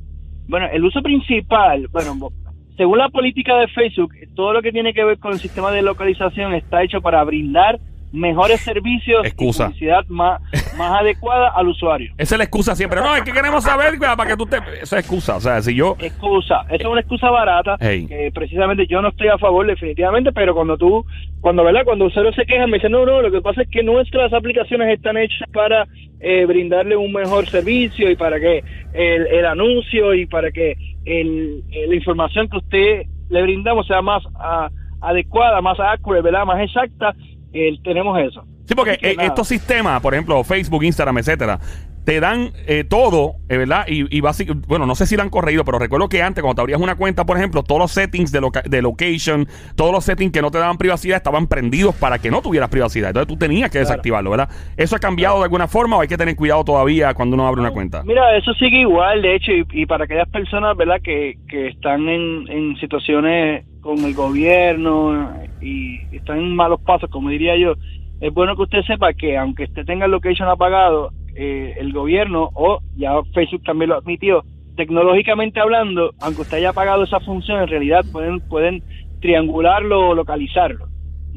Bueno, 0.48 0.68
el 0.72 0.84
uso 0.84 1.02
principal, 1.02 1.88
bueno, 1.92 2.30
según 2.78 2.98
la 2.98 3.10
política 3.10 3.58
de 3.58 3.68
Facebook, 3.68 4.14
todo 4.36 4.54
lo 4.54 4.62
que 4.62 4.72
tiene 4.72 4.94
que 4.94 5.04
ver 5.04 5.20
con 5.20 5.34
el 5.34 5.40
sistema 5.40 5.70
de 5.72 5.82
localización 5.82 6.54
está 6.54 6.82
hecho 6.84 7.02
para 7.02 7.24
brindar 7.24 7.80
mejores 8.12 8.62
servicios 8.62 9.26
Excusa. 9.26 9.64
y 9.64 9.68
publicidad 9.68 10.06
más, 10.08 10.42
más 10.78 11.00
adecuada 11.02 11.50
al 11.50 11.68
usuario. 11.68 12.14
Esa 12.18 12.36
es 12.36 12.38
la 12.40 12.44
excusa 12.44 12.76
siempre. 12.76 13.02
No, 13.02 13.16
es 13.16 13.24
que 13.24 13.32
queremos 13.32 13.64
saber 13.64 13.98
para 14.00 14.26
que 14.26 14.38
tú 14.38 14.46
te... 14.46 14.58
Esa 14.82 14.98
es 15.00 15.06
excusa. 15.06 15.36
O 15.36 15.40
sea, 15.40 15.62
si 15.62 15.76
yo... 15.76 15.96
excusa. 16.00 16.62
Esa 16.70 16.76
es 16.76 16.86
una 16.86 17.02
excusa 17.02 17.30
barata 17.30 17.78
Hey. 17.80 18.06
que 18.08 18.32
precisamente 18.34 18.88
yo 18.88 19.02
no 19.02 19.10
estoy 19.10 19.28
a 19.28 19.38
favor 19.38 19.66
definitivamente, 19.68 20.32
pero 20.32 20.54
cuando 20.56 20.78
tú, 20.78 21.06
cuando 21.42 21.64
verdad, 21.64 21.82
cuando 21.86 22.06
usuarios 22.06 22.36
se 22.36 22.46
quejan 22.46 22.70
me 22.70 22.78
dicen 22.78 22.92
no, 22.92 23.06
no, 23.06 23.22
lo 23.22 23.32
que 23.32 23.42
pasa 23.42 23.62
es 23.62 23.70
que 23.70 23.84
nuestras 23.84 24.34
aplicaciones 24.34 24.90
están 24.96 25.18
hechas 25.18 25.48
para 25.54 25.88
eh, 26.20 26.46
brindarle 26.46 26.96
un 26.96 27.14
mejor 27.14 27.48
servicio 27.48 28.10
y 28.10 28.16
para 28.16 28.40
que 28.40 28.64
el, 28.94 29.28
el 29.28 29.46
anuncio 29.46 30.14
y 30.14 30.26
para 30.26 30.52
que 30.52 30.76
el, 31.06 31.64
la 31.88 31.96
información 31.96 32.50
que 32.50 32.58
usted 32.58 33.02
le 33.30 33.42
brindamos 33.44 33.88
sea 33.88 34.02
más 34.02 34.24
ah, 34.36 34.70
adecuada, 35.02 35.62
más 35.62 35.80
accurate, 35.80 36.24
¿verdad? 36.24 36.46
Más 36.46 36.62
exacta. 36.62 37.16
Eh, 37.54 37.78
tenemos 37.84 38.20
eso. 38.20 38.44
Sí, 38.66 38.76
porque 38.76 38.98
eh, 39.02 39.16
nada. 39.16 39.28
estos 39.30 39.48
sistemas, 39.48 40.00
por 40.02 40.14
ejemplo, 40.14 40.44
Facebook, 40.44 40.84
Instagram, 40.84 41.18
etcétera, 41.18 41.60
te 42.06 42.20
dan 42.20 42.52
eh, 42.66 42.84
todo, 42.84 43.34
eh, 43.50 43.58
¿verdad? 43.58 43.86
Y, 43.88 44.02
y 44.16 44.22
básic- 44.22 44.66
bueno, 44.68 44.86
no 44.88 44.96
sé 44.96 45.06
si 45.06 45.16
lo 45.16 45.22
han 45.22 45.30
corregido, 45.30 45.64
pero 45.66 45.78
recuerdo 45.78 46.08
que 46.10 46.24
antes, 46.24 46.42
cuando 46.42 46.56
te 46.56 46.62
abrías 46.62 46.80
una 46.80 46.96
cuenta, 46.96 47.26
por 47.26 47.38
ejemplo, 47.38 47.62
todos 47.62 47.80
los 47.80 47.92
settings 47.92 48.32
de, 48.32 48.42
loca- 48.42 48.64
de 48.66 48.82
location, 48.82 49.48
todos 49.76 49.92
los 49.92 50.06
settings 50.06 50.32
que 50.32 50.42
no 50.42 50.50
te 50.50 50.58
daban 50.58 50.78
privacidad 50.78 51.18
estaban 51.18 51.48
prendidos 51.48 51.94
para 51.96 52.18
que 52.20 52.32
no 52.32 52.42
tuvieras 52.42 52.70
privacidad. 52.70 53.10
Entonces 53.10 53.28
tú 53.28 53.38
tenías 53.38 53.70
que 53.70 53.80
desactivarlo, 53.80 54.32
¿verdad? 54.32 54.50
¿Eso 54.78 54.96
ha 54.96 55.00
cambiado 55.00 55.38
de 55.40 55.44
alguna 55.44 55.68
forma 55.68 55.98
o 55.98 56.02
hay 56.02 56.08
que 56.08 56.18
tener 56.18 56.36
cuidado 56.36 56.64
todavía 56.64 57.14
cuando 57.14 57.36
uno 57.36 57.48
abre 57.48 57.62
una 57.62 57.72
cuenta? 57.72 58.04
Mira, 58.04 58.36
eso 58.38 58.54
sigue 58.54 58.80
igual, 58.82 59.22
de 59.22 59.36
hecho, 59.36 59.52
y, 59.52 59.66
y 59.72 59.86
para 59.86 60.06
aquellas 60.06 60.30
personas, 60.30 60.76
¿verdad?, 60.78 61.02
que, 61.04 61.36
que 61.48 61.68
están 61.68 62.08
en, 62.08 62.48
en 62.50 62.76
situaciones 62.78 63.66
con 63.82 64.00
el 64.00 64.14
gobierno 64.14 65.34
y 65.62 66.00
están 66.16 66.40
en 66.40 66.56
malos 66.56 66.82
pasos, 66.82 67.10
como 67.10 67.30
diría 67.30 67.58
yo, 67.58 67.74
es 68.22 68.34
bueno 68.34 68.56
que 68.56 68.64
usted 68.64 68.82
sepa 68.84 69.14
que 69.14 69.38
aunque 69.38 69.64
usted 69.64 69.86
tenga 69.86 70.06
el 70.06 70.12
location 70.12 70.50
apagado, 70.50 71.12
eh, 71.36 71.76
el 71.80 71.94
gobierno, 71.94 72.50
o 72.54 72.80
ya 72.98 73.14
Facebook 73.34 73.64
también 73.64 73.90
lo 73.90 73.98
admitió, 73.98 74.44
tecnológicamente 74.76 75.60
hablando, 75.60 76.12
aunque 76.22 76.42
usted 76.42 76.58
haya 76.58 76.70
apagado 76.70 77.04
esa 77.04 77.20
función, 77.22 77.62
en 77.62 77.68
realidad 77.68 78.04
pueden, 78.12 78.40
pueden 78.42 78.84
triangularlo 79.22 80.10
o 80.10 80.16
localizarlo. 80.16 80.88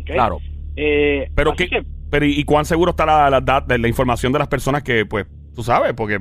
Claro. 0.04 0.38
Eh, 0.76 1.28
Pero, 1.34 1.52
¿qué, 1.54 1.68
que- 1.68 1.82
pero 2.10 2.26
¿y, 2.26 2.42
cuán 2.44 2.64
seguro 2.64 2.90
está 2.90 3.06
la, 3.06 3.30
la, 3.30 3.40
dat- 3.40 3.76
la 3.78 3.88
información 3.88 4.32
de 4.32 4.38
las 4.40 4.48
personas 4.48 4.82
que, 4.82 5.06
pues, 5.06 5.26
tú 5.54 5.62
sabes? 5.62 5.92
Porque 5.94 6.18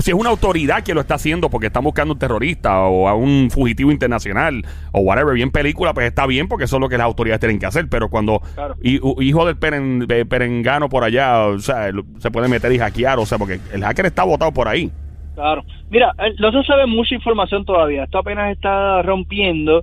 si 0.00 0.10
es 0.10 0.16
una 0.16 0.30
autoridad 0.30 0.82
que 0.82 0.94
lo 0.94 1.00
está 1.00 1.14
haciendo 1.14 1.50
porque 1.50 1.66
están 1.68 1.84
buscando 1.84 2.14
un 2.14 2.18
terrorista 2.18 2.80
o 2.82 3.08
a 3.08 3.14
un 3.14 3.50
fugitivo 3.50 3.90
internacional 3.92 4.64
o 4.92 5.00
whatever, 5.00 5.34
bien 5.34 5.50
película, 5.50 5.92
pues 5.94 6.06
está 6.06 6.26
bien 6.26 6.48
porque 6.48 6.64
eso 6.64 6.76
es 6.76 6.80
lo 6.80 6.88
que 6.88 6.96
las 6.98 7.04
autoridades 7.06 7.40
tienen 7.40 7.58
que 7.58 7.66
hacer. 7.66 7.88
Pero 7.88 8.08
cuando 8.08 8.40
Claro. 8.54 8.76
hijo 8.82 9.46
del 9.46 9.56
peren- 9.58 10.06
de 10.06 10.24
perengano 10.26 10.88
por 10.88 11.04
allá, 11.04 11.46
o 11.46 11.58
sea, 11.58 11.90
se 12.18 12.30
puede 12.30 12.48
meter 12.48 12.72
y 12.72 12.78
hackear, 12.78 13.18
o 13.18 13.26
sea, 13.26 13.38
porque 13.38 13.60
el 13.72 13.82
hacker 13.82 14.06
está 14.06 14.24
botado 14.24 14.52
por 14.52 14.68
ahí. 14.68 14.90
Claro. 15.34 15.64
Mira, 15.90 16.12
eh, 16.18 16.34
no 16.38 16.52
se 16.52 16.62
sabe 16.66 16.86
mucha 16.86 17.14
información 17.14 17.64
todavía. 17.64 18.04
Esto 18.04 18.18
apenas 18.18 18.52
está 18.52 19.02
rompiendo 19.02 19.82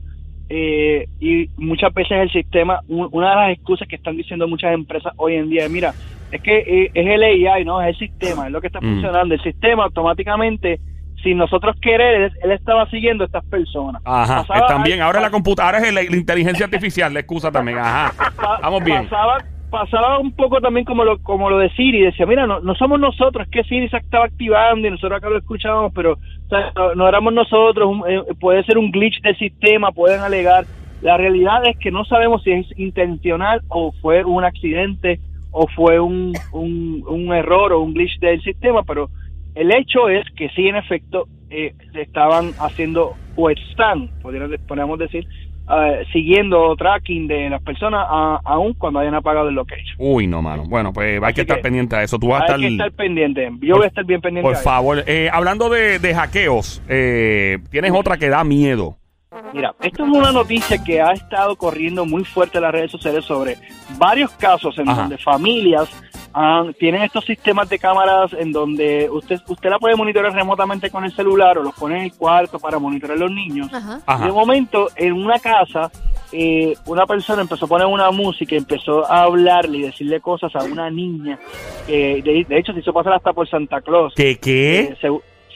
eh, 0.53 1.08
y 1.22 1.50
muchas 1.58 1.93
veces 1.93 2.12
el 2.20 2.29
sistema, 2.31 2.81
un- 2.89 3.08
una 3.13 3.29
de 3.29 3.36
las 3.36 3.51
excusas 3.58 3.88
que 3.88 3.96
están 3.96 4.17
diciendo 4.17 4.48
muchas 4.50 4.74
empresas 4.74 5.13
hoy 5.15 5.36
en 5.36 5.50
día 5.50 5.63
es, 5.65 5.72
mira, 5.72 5.93
es 6.32 6.42
que 6.42 6.58
eh, 6.60 6.92
es 6.94 7.08
el 7.08 7.24
AI, 7.24 7.66
¿no? 7.66 7.82
Es 7.82 7.90
el 7.90 7.98
sistema, 8.10 8.46
es 8.48 8.52
lo 8.52 8.62
que 8.62 8.68
está 8.68 8.80
Mm. 8.82 8.92
funcionando. 8.94 9.34
El 9.36 9.42
sistema 9.42 9.84
automáticamente, 9.86 10.80
sin 11.24 11.38
nosotros 11.38 11.76
querer, 11.82 12.32
él, 12.44 12.52
estaba 12.52 12.90
siguiendo 12.90 13.24
a 13.24 13.28
estas 13.28 13.46
personas. 13.46 14.02
Ajá, 14.06 14.44
Pasaba- 14.48 14.60
están 14.68 14.84
bien. 14.84 15.02
Ahora 15.02 15.20
la 15.22 15.30
computadora 15.30 15.78
es 15.80 15.94
la, 15.94 16.02
la 16.04 16.16
inteligencia 16.16 16.66
artificial, 16.66 17.14
la 17.14 17.20
excusa 17.20 17.52
también. 17.52 17.78
Ajá. 17.78 18.12
Vamos 18.62 18.84
bien. 18.84 19.04
Pasaba, 19.04 19.38
pasaba 19.70 20.20
un 20.20 20.32
poco 20.34 20.60
también 20.62 20.86
como 20.86 21.04
lo, 21.06 21.20
como 21.20 21.50
lo 21.50 21.58
de 21.60 21.70
Siri, 21.72 22.02
decía, 22.02 22.26
mira, 22.26 22.46
no, 22.48 22.60
no 22.60 22.76
somos 22.76 23.00
nosotros, 23.00 23.46
es 23.46 23.52
que 23.52 23.64
Siri 23.64 23.88
se 23.90 23.98
estaba 23.98 24.26
activando 24.26 24.88
y 24.88 24.92
nosotros 24.92 25.18
acá 25.18 25.30
lo 25.30 25.38
escuchábamos, 25.38 25.94
pero 25.94 26.14
o 26.14 26.50
sea, 26.50 26.72
no, 26.76 26.96
no 26.96 27.08
éramos 27.08 27.34
nosotros, 27.34 27.88
un- 27.88 28.04
eh, 28.10 28.22
puede 28.40 28.64
ser 28.66 28.78
un 28.78 28.92
glitch 28.92 29.22
del 29.22 29.38
sistema, 29.38 29.92
pueden 29.92 30.22
alegar. 30.22 30.66
La 31.02 31.18
realidad 31.18 31.66
es 31.68 31.78
que 31.78 31.90
no 31.90 32.04
sabemos 32.06 32.44
si 32.44 32.52
es 32.52 32.68
intencional 32.78 33.62
o 33.70 33.92
fue 34.02 34.24
un 34.26 34.44
accidente 34.44 35.20
o 35.51 35.67
fue 35.75 36.00
un, 36.00 36.34
un, 36.53 37.03
un 37.08 37.34
error 37.34 37.74
o 37.74 37.81
un 37.81 37.93
glitch 37.93 38.20
del 38.20 38.41
sistema, 38.41 38.84
pero 38.84 39.10
el 39.55 39.72
hecho 39.72 40.08
es 40.10 40.25
que 40.36 40.50
sí, 40.50 40.67
en 40.67 40.77
efecto, 40.77 41.27
eh, 41.50 41.74
estaban 41.93 42.51
haciendo 42.60 43.13
o 43.36 43.50
están, 43.50 44.10
podríamos 44.22 45.00
decir, 45.00 45.27
eh, 45.70 46.03
siguiendo 46.12 46.75
tracking 46.75 47.27
de 47.27 47.50
las 47.50 47.62
personas 47.62 48.05
aún 48.10 48.74
cuando 48.74 49.00
hayan 49.00 49.15
apagado 49.15 49.50
el 49.50 49.55
location. 49.55 49.96
Uy, 50.00 50.27
no, 50.27 50.41
mano. 50.41 50.63
Bueno, 50.67 50.91
pues 50.91 51.22
hay 51.22 51.34
que 51.34 51.41
estar 51.41 51.58
que 51.58 51.63
pendiente 51.63 51.96
a 51.96 52.03
eso. 52.03 52.17
Tú 52.20 52.27
vas 52.29 52.43
a 52.43 52.46
que 52.48 52.53
estar. 52.67 52.72
estar 52.72 52.91
pendiente. 52.93 53.50
Yo 53.62 53.75
Por- 53.75 53.77
voy 53.77 53.86
a 53.86 53.88
estar 53.88 54.05
bien 54.05 54.22
pendiente. 54.22 54.48
Por 54.48 54.55
a 54.55 54.60
favor, 54.60 55.03
eh, 55.08 55.29
hablando 55.31 55.70
de, 55.70 56.00
de 56.00 56.13
hackeos, 56.13 56.81
eh, 56.89 57.60
tienes 57.70 57.91
otra 57.93 58.17
que 58.17 58.29
da 58.29 58.43
miedo. 58.43 58.98
Mira, 59.53 59.74
esto 59.81 60.03
es 60.05 60.10
una 60.10 60.31
noticia 60.31 60.83
que 60.83 61.01
ha 61.01 61.12
estado 61.12 61.55
corriendo 61.55 62.05
muy 62.05 62.24
fuerte 62.24 62.57
en 62.57 62.63
las 62.63 62.71
redes 62.71 62.91
sociales 62.91 63.25
sobre 63.25 63.57
varios 63.98 64.31
casos 64.31 64.77
en 64.77 64.89
Ajá. 64.89 65.01
donde 65.01 65.17
familias 65.17 65.89
han- 66.33 66.74
tienen 66.75 67.01
estos 67.01 67.25
sistemas 67.25 67.67
de 67.69 67.77
cámaras 67.77 68.31
en 68.33 68.51
donde 68.53 69.10
usted 69.12 69.39
usted 69.48 69.69
la 69.69 69.79
puede 69.79 69.95
monitorear 69.98 70.33
remotamente 70.33 70.89
con 70.89 71.03
el 71.03 71.12
celular 71.13 71.57
o 71.57 71.63
los 71.63 71.74
pone 71.75 71.98
en 71.98 72.03
el 72.03 72.13
cuarto 72.13 72.57
para 72.60 72.79
monitorear 72.79 73.17
a 73.17 73.21
los 73.21 73.31
niños. 73.31 73.74
Ajá. 73.74 73.98
Y 74.00 74.01
Ajá. 74.05 74.25
de 74.27 74.31
momento, 74.31 74.88
en 74.95 75.13
una 75.13 75.39
casa, 75.39 75.91
eh, 76.31 76.74
una 76.86 77.05
persona 77.05 77.41
empezó 77.41 77.65
a 77.65 77.67
poner 77.67 77.88
una 77.88 78.10
música, 78.12 78.55
empezó 78.55 79.05
a 79.12 79.24
hablarle 79.24 79.79
y 79.79 79.81
decirle 79.81 80.21
cosas 80.21 80.55
a 80.55 80.63
una 80.63 80.89
niña, 80.89 81.38
que 81.86 82.21
de, 82.24 82.45
de 82.48 82.57
hecho 82.60 82.71
se 82.71 82.79
hizo 82.79 82.93
pasar 82.93 83.13
hasta 83.13 83.33
por 83.33 83.50
Santa 83.50 83.81
Claus. 83.81 84.13
¿Qué 84.15 84.31
Eh, 84.31 84.38
qué? 84.39 84.95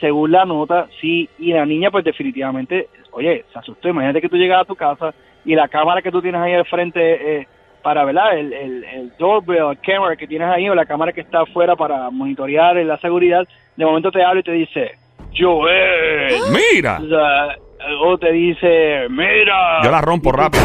según 0.00 0.32
la 0.32 0.44
nota, 0.44 0.86
sí, 1.00 1.28
y 1.38 1.52
la 1.52 1.64
niña 1.66 1.90
pues 1.90 2.04
definitivamente, 2.04 2.88
oye, 3.12 3.44
se 3.52 3.58
asustó. 3.58 3.88
Imagínate 3.88 4.20
que 4.20 4.28
tú 4.28 4.36
llegas 4.36 4.62
a 4.62 4.64
tu 4.64 4.74
casa 4.76 5.12
y 5.44 5.54
la 5.54 5.68
cámara 5.68 6.02
que 6.02 6.10
tú 6.10 6.20
tienes 6.22 6.40
ahí 6.40 6.52
al 6.54 6.66
frente 6.66 7.40
eh, 7.40 7.46
para, 7.82 8.04
¿verdad? 8.04 8.36
El, 8.38 8.52
el, 8.52 8.84
el 8.84 9.12
doorbell, 9.18 9.70
el 9.70 9.78
camera 9.80 10.16
que 10.16 10.26
tienes 10.26 10.48
ahí 10.48 10.68
o 10.68 10.74
la 10.74 10.86
cámara 10.86 11.12
que 11.12 11.20
está 11.20 11.40
afuera 11.42 11.76
para 11.76 12.10
monitorear 12.10 12.76
la 12.76 12.98
seguridad, 12.98 13.46
de 13.76 13.84
momento 13.84 14.10
te 14.10 14.24
habla 14.24 14.40
y 14.40 14.44
te 14.44 14.52
dice, 14.52 14.90
Joel. 15.38 16.34
Mira. 16.50 16.98
O 17.02 17.06
sea, 17.08 17.56
o 18.02 18.18
te 18.18 18.32
dice, 18.32 19.06
mira. 19.10 19.82
Yo 19.84 19.90
la 19.90 20.00
rompo 20.00 20.30
¿Y 20.30 20.32
tú 20.32 20.36
rápido. 20.38 20.64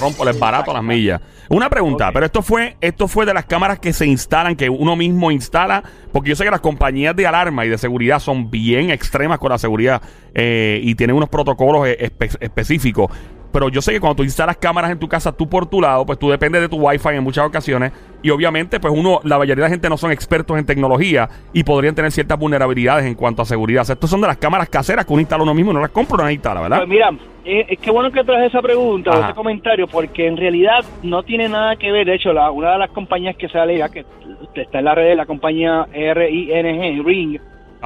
Rompo, 0.00 0.24
les 0.24 0.38
barato 0.38 0.72
las 0.72 0.82
millas. 0.82 1.20
Una 1.48 1.70
pregunta, 1.70 2.10
pero 2.12 2.26
esto 2.26 2.42
fue, 2.42 2.76
esto 2.80 3.06
fue 3.06 3.24
de 3.24 3.32
las 3.32 3.44
cámaras 3.46 3.78
que 3.78 3.92
se 3.92 4.04
instalan, 4.06 4.56
que 4.56 4.68
uno 4.68 4.96
mismo 4.96 5.30
instala, 5.30 5.82
porque 6.12 6.30
yo 6.30 6.36
sé 6.36 6.44
que 6.44 6.50
las 6.50 6.60
compañías 6.60 7.14
de 7.14 7.26
alarma 7.26 7.64
y 7.64 7.68
de 7.68 7.78
seguridad 7.78 8.18
son 8.18 8.50
bien 8.50 8.90
extremas 8.90 9.38
con 9.38 9.50
la 9.50 9.58
seguridad 9.58 10.02
eh, 10.34 10.80
y 10.82 10.94
tienen 10.96 11.14
unos 11.16 11.28
protocolos 11.28 11.86
eh, 11.86 12.10
espe- 12.18 12.36
específicos. 12.40 13.10
Pero 13.52 13.68
yo 13.68 13.80
sé 13.80 13.92
que 13.92 14.00
cuando 14.00 14.16
tú 14.16 14.22
instalas 14.22 14.56
cámaras 14.56 14.90
en 14.90 14.98
tu 14.98 15.08
casa, 15.08 15.32
tú 15.32 15.48
por 15.48 15.66
tu 15.66 15.80
lado, 15.80 16.04
pues 16.04 16.18
tú 16.18 16.30
dependes 16.30 16.60
de 16.60 16.68
tu 16.68 16.76
wifi 16.76 17.08
en 17.10 17.24
muchas 17.24 17.46
ocasiones. 17.46 17.92
Y 18.22 18.30
obviamente, 18.30 18.80
pues 18.80 18.92
uno, 18.94 19.20
la 19.24 19.38
mayoría 19.38 19.62
de 19.64 19.68
la 19.68 19.72
gente 19.72 19.88
no 19.88 19.96
son 19.96 20.10
expertos 20.10 20.58
en 20.58 20.66
tecnología 20.66 21.28
y 21.52 21.62
podrían 21.64 21.94
tener 21.94 22.10
ciertas 22.10 22.38
vulnerabilidades 22.38 23.06
en 23.06 23.14
cuanto 23.14 23.42
a 23.42 23.44
seguridad. 23.44 23.82
O 23.82 23.84
sea, 23.84 23.94
estos 23.94 24.10
son 24.10 24.20
de 24.20 24.26
las 24.26 24.36
cámaras 24.36 24.68
caseras 24.68 25.04
que 25.04 25.12
uno 25.12 25.20
instala 25.20 25.42
uno 25.42 25.54
mismo, 25.54 25.72
no 25.72 25.80
las 25.80 25.90
compra, 25.90 26.18
no 26.18 26.24
las 26.24 26.32
instala, 26.32 26.60
¿verdad? 26.60 26.78
Pues 26.78 26.88
mira, 26.88 27.10
eh, 27.44 27.66
es 27.68 27.78
que 27.78 27.90
bueno 27.90 28.10
que 28.10 28.24
traes 28.24 28.48
esa 28.48 28.60
pregunta 28.60 29.10
o 29.10 29.14
Ajá. 29.14 29.26
ese 29.26 29.34
comentario, 29.34 29.86
porque 29.86 30.26
en 30.26 30.36
realidad 30.36 30.84
no 31.02 31.22
tiene 31.22 31.48
nada 31.48 31.76
que 31.76 31.92
ver. 31.92 32.06
De 32.06 32.14
hecho, 32.16 32.32
la, 32.32 32.50
una 32.50 32.72
de 32.72 32.78
las 32.78 32.90
compañías 32.90 33.36
que 33.36 33.48
sale 33.48 33.78
ya 33.78 33.88
que 33.88 34.04
está 34.54 34.78
en 34.80 34.84
la 34.84 34.94
red, 34.94 35.16
la 35.16 35.26
compañía 35.26 35.86
RING, 35.92 37.04
Ring, 37.04 37.38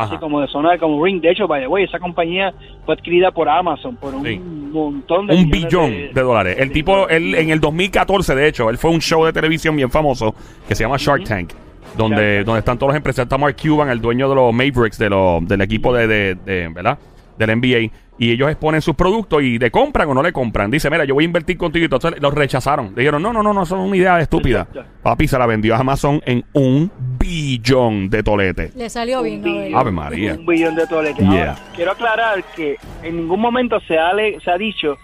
así 0.05 0.17
como 0.19 0.41
de 0.41 0.49
sonar 0.49 0.79
como 0.79 1.05
Ring. 1.05 1.21
De 1.21 1.31
hecho, 1.31 1.47
vaya, 1.49 1.67
güey, 1.67 1.85
esa 1.85 1.99
compañía 1.99 2.53
fue 2.85 2.95
adquirida 2.95 3.31
por 3.31 3.49
Amazon 3.49 3.97
por 3.97 4.15
un 4.15 4.25
Sí. 4.25 4.39
montón 4.39 5.27
de 5.27 5.35
un 5.37 5.51
billón 5.51 5.91
de, 5.91 6.09
de, 6.15 6.23
dólares. 6.23 6.57
El 6.59 6.69
de 6.69 6.75
tipo, 6.75 6.93
dólares. 6.97 7.17
él 7.17 7.35
en 7.35 7.51
el 7.51 7.61
2014, 7.61 8.35
de 8.35 8.49
hecho, 8.49 8.71
él 8.71 8.79
fue 8.79 8.91
a 8.91 8.95
un 8.95 9.01
show 9.01 9.25
de 9.25 9.33
televisión 9.33 9.77
bien 9.77 9.91
famoso 9.91 10.35
que 10.69 10.75
se 10.75 10.85
llama 10.85 10.97
Shark 10.99 11.25
Tank, 11.25 11.51
donde, 11.97 12.17
Shark 12.17 12.37
Tank. 12.37 12.47
donde 12.47 12.59
están 12.61 12.79
todos 12.79 12.89
los 12.91 12.97
empresarios. 12.97 13.27
Está 13.27 13.39
Mark 13.39 13.57
Cuban, 13.61 13.89
el 13.91 14.01
dueño 14.01 14.29
de 14.29 14.35
los 14.35 14.53
Mavericks, 14.53 14.99
de 14.99 15.11
los, 15.11 15.47
del 15.47 15.61
equipo 15.61 15.93
de, 15.95 16.07
de- 16.35 16.69
¿verdad? 16.73 16.99
Del 17.39 17.51
NBA. 17.59 17.91
Y 18.23 18.31
ellos 18.33 18.51
exponen 18.51 18.83
sus 18.83 18.95
productos 18.95 19.43
y 19.43 19.59
le 19.59 19.71
compran 19.71 20.07
o 20.11 20.13
no 20.15 20.23
le 20.23 20.31
compran. 20.31 20.71
Dice, 20.71 20.91
mira, 20.91 21.07
yo 21.07 21.15
voy 21.15 21.25
a 21.25 21.27
invertir 21.27 21.57
contigo 21.57 21.87
y 21.87 21.89
todo. 21.89 21.97
Entonces, 21.97 22.21
los 22.23 22.35
rechazaron. 22.35 22.89
Le 22.95 23.01
dijeron, 23.01 23.23
no, 23.23 23.33
no, 23.33 23.43
no, 23.43 23.55
no, 23.55 23.65
son 23.65 23.81
una 23.81 23.97
idea 23.97 24.21
estúpida. 24.21 24.69
Papi 25.03 25.27
se 25.27 25.39
la 25.39 25.47
vendió 25.47 25.75
a 25.75 25.79
Amazon 25.79 26.21
en 26.27 26.45
un 26.53 26.93
billón 27.19 28.11
de 28.11 28.23
tolete. 28.23 28.73
Le 28.77 28.91
salió 28.91 29.23
bien, 29.23 29.43
Un 29.43 29.51
Noel. 29.55 29.65
billón. 29.69 29.81
Ave 29.81 29.91
María. 29.91 30.35
Un 30.35 30.45
billón 30.45 30.75
de 30.75 30.87
toletes. 30.87 31.19
Yeah. 31.19 31.31
Ahora, 31.53 31.57
quiero 31.75 31.93
aclarar 31.93 32.45
que 32.55 32.77
en 33.03 33.17
ningún 33.17 33.41
momento 33.41 33.81
se 33.89 33.97
ha, 33.99 34.13
le- 34.13 34.39
se 34.41 34.51
ha 34.51 34.59
dicho 34.59 34.97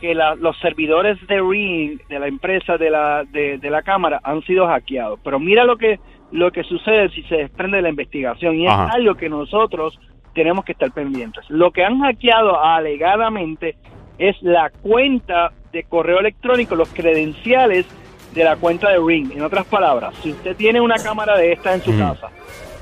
que 0.00 0.14
la- 0.14 0.34
los 0.36 0.58
servidores 0.60 1.18
de 1.28 1.40
Ring, 1.40 2.00
de 2.08 2.18
la 2.18 2.26
empresa 2.26 2.78
de 2.78 2.88
la, 2.90 3.24
de, 3.30 3.58
de 3.58 3.70
la 3.70 3.82
cámara, 3.82 4.18
han 4.24 4.42
sido 4.44 4.66
hackeados. 4.66 5.20
Pero 5.22 5.38
mira 5.38 5.64
lo 5.64 5.76
que, 5.76 6.00
lo 6.30 6.50
que 6.52 6.62
sucede 6.64 7.10
si 7.10 7.22
se 7.24 7.36
desprende 7.36 7.76
de 7.76 7.82
la 7.82 7.90
investigación. 7.90 8.56
Y 8.56 8.66
es 8.66 8.72
Ajá. 8.72 8.88
algo 8.94 9.14
que 9.14 9.28
nosotros 9.28 9.98
tenemos 10.34 10.64
que 10.64 10.72
estar 10.72 10.90
pendientes. 10.92 11.44
Lo 11.50 11.70
que 11.70 11.84
han 11.84 12.00
hackeado 12.00 12.62
alegadamente 12.62 13.76
es 14.18 14.40
la 14.42 14.70
cuenta 14.82 15.52
de 15.72 15.84
correo 15.84 16.20
electrónico, 16.20 16.74
los 16.74 16.88
credenciales 16.90 17.86
de 18.34 18.44
la 18.44 18.56
cuenta 18.56 18.90
de 18.90 18.98
Ring. 18.98 19.32
En 19.32 19.42
otras 19.42 19.66
palabras, 19.66 20.14
si 20.22 20.30
usted 20.32 20.56
tiene 20.56 20.80
una 20.80 20.96
cámara 20.96 21.36
de 21.36 21.52
esta 21.52 21.74
en 21.74 21.80
su 21.82 21.92
Mm. 21.92 21.98
casa 21.98 22.28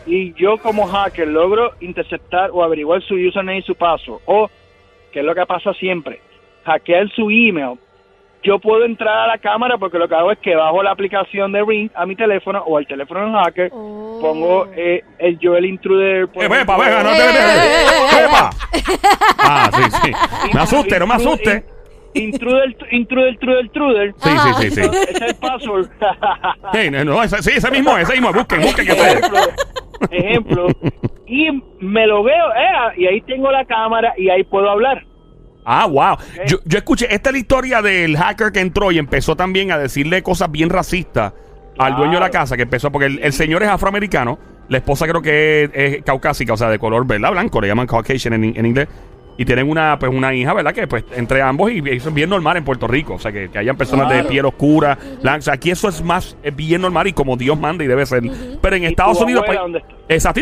y 0.06 0.32
yo 0.34 0.58
como 0.58 0.86
hacker 0.86 1.28
logro 1.28 1.72
interceptar 1.80 2.50
o 2.52 2.62
averiguar 2.62 3.02
su 3.02 3.14
username 3.14 3.58
y 3.58 3.62
su 3.62 3.74
paso, 3.74 4.20
o, 4.26 4.48
que 5.12 5.20
es 5.20 5.24
lo 5.24 5.34
que 5.34 5.44
pasa 5.46 5.72
siempre, 5.74 6.20
hackear 6.64 7.08
su 7.10 7.30
email, 7.30 7.78
yo 8.42 8.58
puedo 8.58 8.84
entrar 8.84 9.18
a 9.18 9.26
la 9.26 9.38
cámara 9.38 9.76
porque 9.76 9.98
lo 9.98 10.08
que 10.08 10.14
hago 10.14 10.32
es 10.32 10.38
que 10.38 10.54
bajo 10.56 10.82
la 10.82 10.92
aplicación 10.92 11.52
de 11.52 11.62
Ring 11.64 11.90
a 11.94 12.06
mi 12.06 12.16
teléfono 12.16 12.62
o 12.66 12.76
al 12.78 12.86
teléfono 12.86 13.20
del 13.20 13.32
hacker, 13.34 13.70
Oh. 13.72 14.09
Pongo 14.20 14.66
eh, 14.76 15.02
el 15.18 15.38
Joel 15.42 15.64
Intruder. 15.64 16.28
por 16.28 16.42
Eh, 16.42 16.46
ejemplo, 16.46 16.78
vepa, 16.78 17.02
no 17.02 17.10
te 17.10 17.16
Eh, 17.16 17.24
eh, 17.24 17.34
eh, 17.34 17.84
eh, 17.86 18.18
eh. 18.18 18.22
¡Vepa! 18.22 18.50
Ah, 19.38 19.70
sí, 19.74 19.82
sí. 20.04 20.12
Me 20.52 20.60
asuste, 20.60 20.98
no 20.98 21.06
me 21.06 21.14
asuste. 21.14 21.64
intruder, 22.14 22.76
intruder, 22.90 23.32
intruder, 23.32 23.64
intruder. 23.64 24.14
Sí, 24.18 24.30
sí, 24.30 24.54
sí, 24.60 24.70
sí. 24.70 24.80
Ese 24.80 25.12
es 25.12 25.20
el 25.20 25.34
password. 25.36 25.88
Sí, 26.72 26.90
no, 26.90 27.04
no, 27.04 27.22
ese, 27.22 27.42
sí, 27.42 27.50
ese 27.56 27.70
mismo, 27.70 27.96
ese 27.96 28.12
mismo. 28.12 28.32
Busquen, 28.32 28.60
busquen 28.62 28.86
que 28.86 28.92
ustedes. 28.92 29.20
ejemplo, 29.20 29.40
ejemplo. 30.10 30.66
Y 31.26 31.48
me 31.80 32.06
lo 32.06 32.22
veo, 32.24 32.50
eh, 32.50 32.94
y 32.98 33.06
ahí 33.06 33.20
tengo 33.22 33.50
la 33.50 33.64
cámara 33.64 34.12
y 34.16 34.28
ahí 34.30 34.42
puedo 34.44 34.68
hablar. 34.68 35.04
Ah, 35.64 35.86
wow. 35.86 36.16
Yo, 36.46 36.58
yo 36.64 36.78
escuché, 36.78 37.06
esta 37.14 37.28
es 37.30 37.34
la 37.34 37.38
historia 37.38 37.82
del 37.82 38.16
hacker 38.16 38.50
que 38.50 38.60
entró 38.60 38.90
y 38.90 38.98
empezó 38.98 39.36
también 39.36 39.70
a 39.70 39.78
decirle 39.78 40.22
cosas 40.22 40.50
bien 40.50 40.70
racistas 40.70 41.34
al 41.80 41.96
dueño 41.96 42.14
de 42.14 42.20
la 42.20 42.30
casa, 42.30 42.56
que 42.56 42.62
empezó, 42.62 42.90
porque 42.90 43.06
el, 43.06 43.18
el 43.22 43.32
señor 43.32 43.62
es 43.62 43.68
afroamericano, 43.68 44.38
la 44.68 44.78
esposa 44.78 45.06
creo 45.08 45.22
que 45.22 45.64
es, 45.64 45.70
es 45.74 46.02
caucásica, 46.04 46.52
o 46.52 46.56
sea, 46.56 46.68
de 46.68 46.78
color, 46.78 47.06
¿verdad? 47.06 47.32
Blanco, 47.32 47.60
le 47.60 47.68
llaman 47.68 47.86
Caucasian 47.86 48.34
en, 48.34 48.56
en 48.56 48.66
inglés. 48.66 48.88
Y 49.38 49.46
tienen 49.46 49.70
una, 49.70 49.98
pues, 49.98 50.12
una 50.12 50.34
hija, 50.34 50.52
¿verdad? 50.52 50.74
Que 50.74 50.86
pues 50.86 51.02
entre 51.16 51.40
ambos, 51.40 51.72
y 51.72 51.78
eso 51.88 52.10
es 52.10 52.14
bien 52.14 52.28
normal 52.28 52.58
en 52.58 52.64
Puerto 52.64 52.86
Rico. 52.86 53.14
O 53.14 53.18
sea, 53.18 53.32
que, 53.32 53.48
que 53.48 53.58
hayan 53.58 53.74
personas 53.74 54.10
de 54.10 54.24
piel 54.24 54.44
oscura. 54.44 54.98
O 55.24 55.40
sea, 55.40 55.54
aquí 55.54 55.70
eso 55.70 55.88
es 55.88 56.02
más, 56.02 56.36
es 56.42 56.54
bien 56.54 56.82
normal 56.82 57.06
y 57.06 57.14
como 57.14 57.38
Dios 57.38 57.58
manda 57.58 57.82
y 57.82 57.86
debe 57.86 58.04
ser. 58.04 58.22
Pero 58.60 58.76
en 58.76 58.82
¿Y 58.82 58.86
Estados 58.86 59.18
Unidos, 59.18 59.44
pues, 59.46 59.58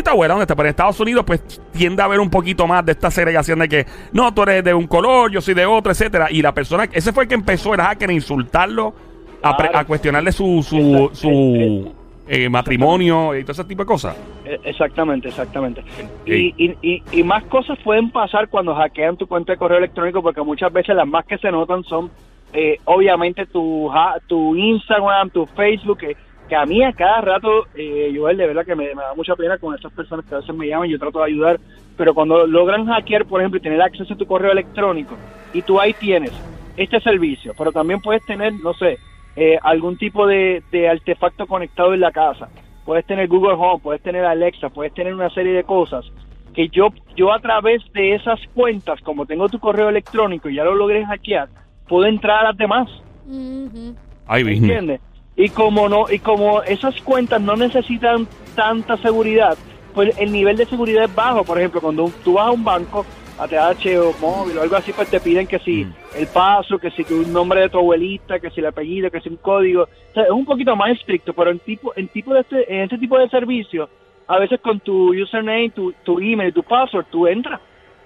tu 0.03 0.09
abuela, 0.09 0.33
¿dónde 0.33 0.43
está? 0.43 0.53
Pero 0.53 0.67
en 0.67 0.71
Estados 0.71 0.99
Unidos, 0.99 1.23
pues 1.25 1.41
tiende 1.71 2.01
a 2.01 2.05
haber 2.05 2.19
un 2.19 2.29
poquito 2.29 2.67
más 2.67 2.85
de 2.85 2.91
esta 2.91 3.09
segregación 3.09 3.59
de 3.59 3.69
que 3.69 3.85
no, 4.11 4.33
tú 4.33 4.43
eres 4.43 4.65
de 4.65 4.73
un 4.73 4.85
color, 4.85 5.31
yo 5.31 5.39
soy 5.39 5.53
de 5.53 5.65
otro, 5.65 5.93
etcétera. 5.93 6.27
Y 6.29 6.41
la 6.41 6.53
persona, 6.53 6.89
ese 6.91 7.13
fue 7.13 7.23
el 7.23 7.29
que 7.29 7.35
empezó 7.35 7.73
el 7.73 7.79
hacker 7.79 8.09
a 8.09 8.13
insultarlo, 8.13 8.93
a, 9.41 9.57
pre- 9.57 9.69
a 9.73 9.85
cuestionarle 9.85 10.31
su, 10.31 10.63
su, 10.63 11.09
su 11.13 11.93
eh, 12.27 12.49
matrimonio 12.49 13.35
y 13.35 13.41
todo 13.43 13.53
ese 13.53 13.63
tipo 13.65 13.83
de 13.83 13.87
cosas. 13.87 14.15
Eh, 14.45 14.59
Exactamente, 14.63 15.27
exactamente. 15.29 15.83
Sí. 16.25 16.53
Y, 16.57 16.65
y, 16.65 16.77
y, 16.81 17.03
y 17.11 17.23
más 17.23 17.43
cosas 17.45 17.77
pueden 17.83 18.11
pasar 18.11 18.49
cuando 18.49 18.75
hackean 18.75 19.17
tu 19.17 19.27
cuenta 19.27 19.53
de 19.53 19.57
correo 19.57 19.77
electrónico, 19.77 20.21
porque 20.21 20.41
muchas 20.41 20.71
veces 20.73 20.95
las 20.95 21.07
más 21.07 21.25
que 21.25 21.37
se 21.37 21.51
notan 21.51 21.83
son, 21.83 22.09
eh, 22.53 22.77
obviamente, 22.85 23.45
tu, 23.45 23.91
tu 24.27 24.55
Instagram, 24.55 25.29
tu 25.29 25.45
Facebook, 25.45 25.99
que, 25.99 26.17
que 26.47 26.55
a 26.55 26.65
mí 26.65 26.83
a 26.83 26.93
cada 26.93 27.21
rato, 27.21 27.67
eh, 27.75 28.11
Joel, 28.15 28.37
de 28.37 28.47
verdad 28.47 28.65
que 28.65 28.75
me, 28.75 28.85
me 28.95 29.01
da 29.01 29.13
mucha 29.15 29.35
pena 29.35 29.57
con 29.57 29.75
esas 29.75 29.91
personas 29.93 30.25
que 30.25 30.35
a 30.35 30.39
veces 30.39 30.55
me 30.55 30.67
llaman, 30.67 30.89
yo 30.89 30.97
trato 30.99 31.19
de 31.19 31.25
ayudar, 31.25 31.59
pero 31.95 32.13
cuando 32.13 32.47
logran 32.47 32.85
hackear, 32.87 33.25
por 33.25 33.41
ejemplo, 33.41 33.59
y 33.59 33.61
tener 33.63 33.81
acceso 33.81 34.13
a 34.13 34.17
tu 34.17 34.25
correo 34.25 34.51
electrónico, 34.51 35.15
y 35.53 35.61
tú 35.61 35.79
ahí 35.79 35.93
tienes 35.93 36.31
este 36.77 36.99
servicio, 37.01 37.53
pero 37.57 37.71
también 37.71 37.99
puedes 38.01 38.25
tener, 38.25 38.53
no 38.63 38.73
sé, 38.73 38.97
eh, 39.35 39.57
algún 39.61 39.97
tipo 39.97 40.27
de, 40.27 40.63
de 40.71 40.89
artefacto 40.89 41.47
conectado 41.47 41.93
en 41.93 42.01
la 42.01 42.11
casa. 42.11 42.49
Puedes 42.85 43.05
tener 43.05 43.27
Google 43.27 43.53
Home, 43.53 43.81
puedes 43.81 44.01
tener 44.01 44.25
Alexa, 44.25 44.69
puedes 44.69 44.93
tener 44.93 45.13
una 45.13 45.29
serie 45.29 45.53
de 45.53 45.63
cosas 45.63 46.05
que 46.53 46.67
yo, 46.69 46.89
yo 47.15 47.31
a 47.31 47.39
través 47.39 47.81
de 47.93 48.15
esas 48.15 48.39
cuentas, 48.53 48.99
como 49.01 49.25
tengo 49.25 49.47
tu 49.49 49.59
correo 49.59 49.89
electrónico 49.89 50.49
y 50.49 50.55
ya 50.55 50.63
lo 50.63 50.75
logré 50.75 51.05
hackear, 51.05 51.49
puedo 51.87 52.05
entrar 52.05 52.39
a 52.39 52.49
las 52.49 52.57
demás. 52.57 52.89
Ujú. 53.27 53.95
Ay, 54.27 54.43
¿me 54.43 54.51
business. 54.51 54.71
¿Entiendes? 54.71 55.01
Y 55.35 55.49
como 55.49 55.87
no 55.87 56.05
y 56.11 56.19
como 56.19 56.61
esas 56.63 56.99
cuentas 57.01 57.39
no 57.39 57.55
necesitan 57.55 58.27
tanta 58.55 58.97
seguridad, 58.97 59.57
pues 59.93 60.17
el 60.19 60.31
nivel 60.31 60.57
de 60.57 60.65
seguridad 60.65 61.05
es 61.05 61.15
bajo. 61.15 61.43
Por 61.43 61.57
ejemplo, 61.57 61.79
cuando 61.79 62.11
tú 62.23 62.33
vas 62.33 62.47
a 62.47 62.51
un 62.51 62.63
banco, 62.63 63.05
ATH 63.39 63.85
o 63.99 64.13
móvil 64.19 64.57
o 64.57 64.61
algo 64.61 64.75
así, 64.75 64.91
pues 64.93 65.09
te 65.09 65.19
piden 65.19 65.47
que 65.47 65.59
si 65.59 65.85
Mm. 65.85 65.93
el 66.17 66.27
paso, 66.27 66.77
que 66.77 66.91
si 66.91 67.03
tu 67.03 67.23
nombre 67.27 67.61
de 67.61 67.69
tu 67.69 67.77
abuelita, 67.79 68.39
que 68.39 68.49
si 68.51 68.59
el 68.59 68.65
apellido, 68.67 69.09
que 69.09 69.21
si 69.21 69.29
un 69.29 69.37
código. 69.37 69.83
O 69.83 70.13
sea, 70.13 70.23
es 70.23 70.29
un 70.31 70.45
poquito 70.45 70.75
más 70.75 70.91
estricto, 70.91 71.33
pero 71.33 71.51
en 71.51 71.59
tipo 71.59 71.93
en 71.95 72.07
tipo 72.09 72.33
de 72.33 72.41
este, 72.41 72.73
en 72.73 72.81
este 72.81 72.97
tipo 72.97 73.17
de 73.17 73.29
servicio, 73.29 73.89
a 74.27 74.37
veces 74.39 74.59
con 74.61 74.79
tu 74.79 75.13
username, 75.13 75.69
tu, 75.71 75.91
tu 76.03 76.19
email, 76.19 76.53
tu 76.53 76.61
password, 76.63 77.05
tú 77.09 77.25
entras 77.27 77.59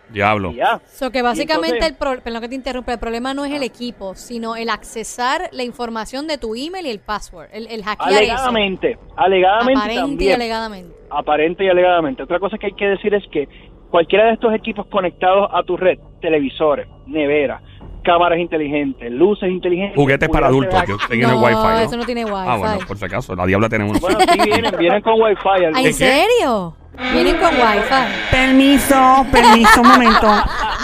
Diablo. 0.09 0.51
y 0.51 0.55
ya. 0.55 0.79
So 0.85 1.09
que 1.11 1.21
básicamente, 1.21 1.77
entonces- 1.77 1.91
el 1.91 1.97
pro- 1.97 2.21
perdón 2.23 2.41
que 2.41 2.49
te 2.49 2.55
interrumpa, 2.55 2.93
el 2.93 2.99
problema 2.99 3.33
no 3.33 3.43
es 3.45 3.51
el 3.53 3.63
equipo, 3.63 4.13
sino 4.15 4.55
el 4.55 4.69
accesar 4.69 5.49
la 5.51 5.63
información 5.63 6.27
de 6.27 6.37
tu 6.37 6.53
email 6.55 6.85
y 6.85 6.89
el 6.91 6.99
password, 6.99 7.47
el, 7.51 7.67
el 7.67 7.83
hackear 7.83 8.09
eso. 8.11 8.17
Alegadamente, 8.19 8.97
alegadamente 9.15 9.79
Aparente 9.81 10.23
y 10.23 10.31
alegadamente. 10.31 10.95
aparente 11.09 11.65
y 11.65 11.69
alegadamente. 11.69 12.23
Otra 12.23 12.39
cosa 12.39 12.57
que 12.57 12.67
hay 12.67 12.73
que 12.73 12.85
decir 12.87 13.13
es 13.15 13.23
que 13.31 13.47
cualquiera 13.93 14.25
de 14.25 14.33
estos 14.33 14.51
equipos 14.55 14.87
conectados 14.87 15.51
a 15.53 15.61
tu 15.61 15.77
red, 15.77 15.99
televisores, 16.19 16.87
neveras, 17.05 17.61
cámaras 18.03 18.39
inteligentes, 18.39 19.11
luces 19.11 19.51
inteligentes, 19.51 19.95
Juguetes 19.95 20.29
para 20.29 20.47
adultos, 20.47 20.81
que 20.81 20.95
tienen 21.09 21.27
no, 21.29 21.47
el 21.47 21.53
wifi. 21.53 21.67
¿no? 21.67 21.77
eso 21.77 21.97
no 21.97 22.03
tiene 22.03 22.25
wifi. 22.25 22.35
Ah, 22.35 22.57
bueno, 22.57 22.77
por 22.87 22.97
si 22.97 23.05
acaso, 23.05 23.35
la 23.35 23.45
diabla 23.45 23.69
tiene 23.69 23.85
uno. 23.85 23.99
Bueno, 23.99 24.17
sí 24.19 24.39
vienen, 24.45 24.73
vienen 24.79 25.01
con 25.03 25.13
wifi. 25.21 25.85
¿En 25.85 25.93
serio? 25.93 26.75
Vienen 27.13 27.37
con 27.37 27.53
wifi. 27.53 28.31
Permiso, 28.31 29.25
permiso, 29.31 29.81
un 29.81 29.87
momento. 29.87 30.27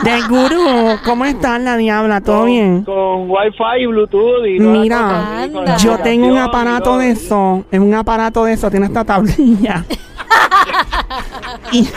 Del 0.03 0.27
gurú, 0.27 0.99
¿cómo 1.03 1.25
estás, 1.25 1.59
la 1.63 1.77
diabla? 1.77 2.21
¿Todo 2.21 2.41
Con- 2.41 2.45
bien? 2.45 2.83
Con 2.83 3.27
wifi 3.27 3.81
y 3.81 3.85
bluetooth 3.87 4.45
y 4.45 4.59
Mira. 4.59 5.47
Yo 5.79 5.97
tengo 5.97 6.27
un 6.27 6.37
aparato 6.37 6.99
de 6.99 7.09
eso, 7.09 7.65
es 7.71 7.79
un 7.79 7.95
aparato 7.95 8.45
de 8.45 8.53
eso, 8.53 8.69
tiene 8.69 8.85
esta 8.85 9.03
tablilla. 9.03 9.83
y 11.71 11.87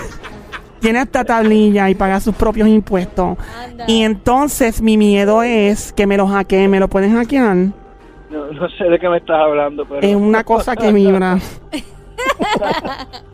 tiene 0.82 1.00
esta 1.00 1.24
tablilla 1.24 1.88
y 1.88 1.94
paga 1.94 2.20
sus 2.20 2.34
propios 2.34 2.68
impuestos. 2.68 3.38
Anda. 3.56 3.84
Y 3.86 4.02
entonces 4.02 4.82
mi 4.82 4.98
miedo 4.98 5.42
es 5.42 5.92
que 5.92 6.06
me 6.06 6.16
lo 6.16 6.26
hackeen, 6.26 6.70
me 6.70 6.80
lo 6.80 6.88
pueden 6.88 7.14
hackear. 7.14 7.56
No, 7.56 8.46
no 8.52 8.68
sé 8.70 8.84
de 8.84 8.98
qué 8.98 9.08
me 9.08 9.18
estás 9.18 9.40
hablando, 9.40 9.86
pero... 9.86 10.00
Es 10.00 10.14
una 10.14 10.42
cosa 10.42 10.74
que 10.74 10.92
vibra. 10.92 11.38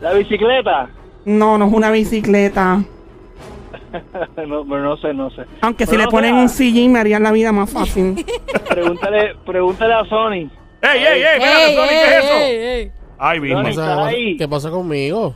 La 0.01 0.13
bicicleta. 0.13 0.89
No, 1.25 1.57
no 1.57 1.67
es 1.67 1.73
una 1.73 1.91
bicicleta. 1.91 2.83
no, 4.47 4.65
pero 4.65 4.83
no 4.83 4.97
sé, 4.97 5.13
no 5.13 5.29
sé. 5.31 5.43
Aunque 5.61 5.85
si 5.85 5.97
le 5.97 6.07
ponen 6.07 6.33
sea, 6.33 6.41
un 6.41 6.49
sillín 6.49 6.93
me 6.93 6.99
harían 6.99 7.23
la 7.23 7.31
vida 7.31 7.51
más 7.51 7.71
fácil. 7.71 8.23
Pregúntale, 8.69 9.35
pregúntale 9.45 9.93
a 9.93 10.05
Sony. 10.05 10.49
¡Ey, 10.81 11.03
ey, 11.03 11.21
ey! 11.21 11.41
Ey, 11.41 11.41
ey, 11.41 11.75
¿Qué 11.75 12.05
es 12.05 12.23
eso? 12.23 12.33
ey, 12.35 12.55
ey. 12.55 12.91
Ay, 13.17 13.37
Sonic. 13.39 13.55
business. 13.55 13.75
¿Qué 13.75 13.81
pasa, 13.81 14.05
ahí. 14.05 14.37
¿Qué 14.37 14.47
pasa 14.47 14.69
conmigo? 14.69 15.35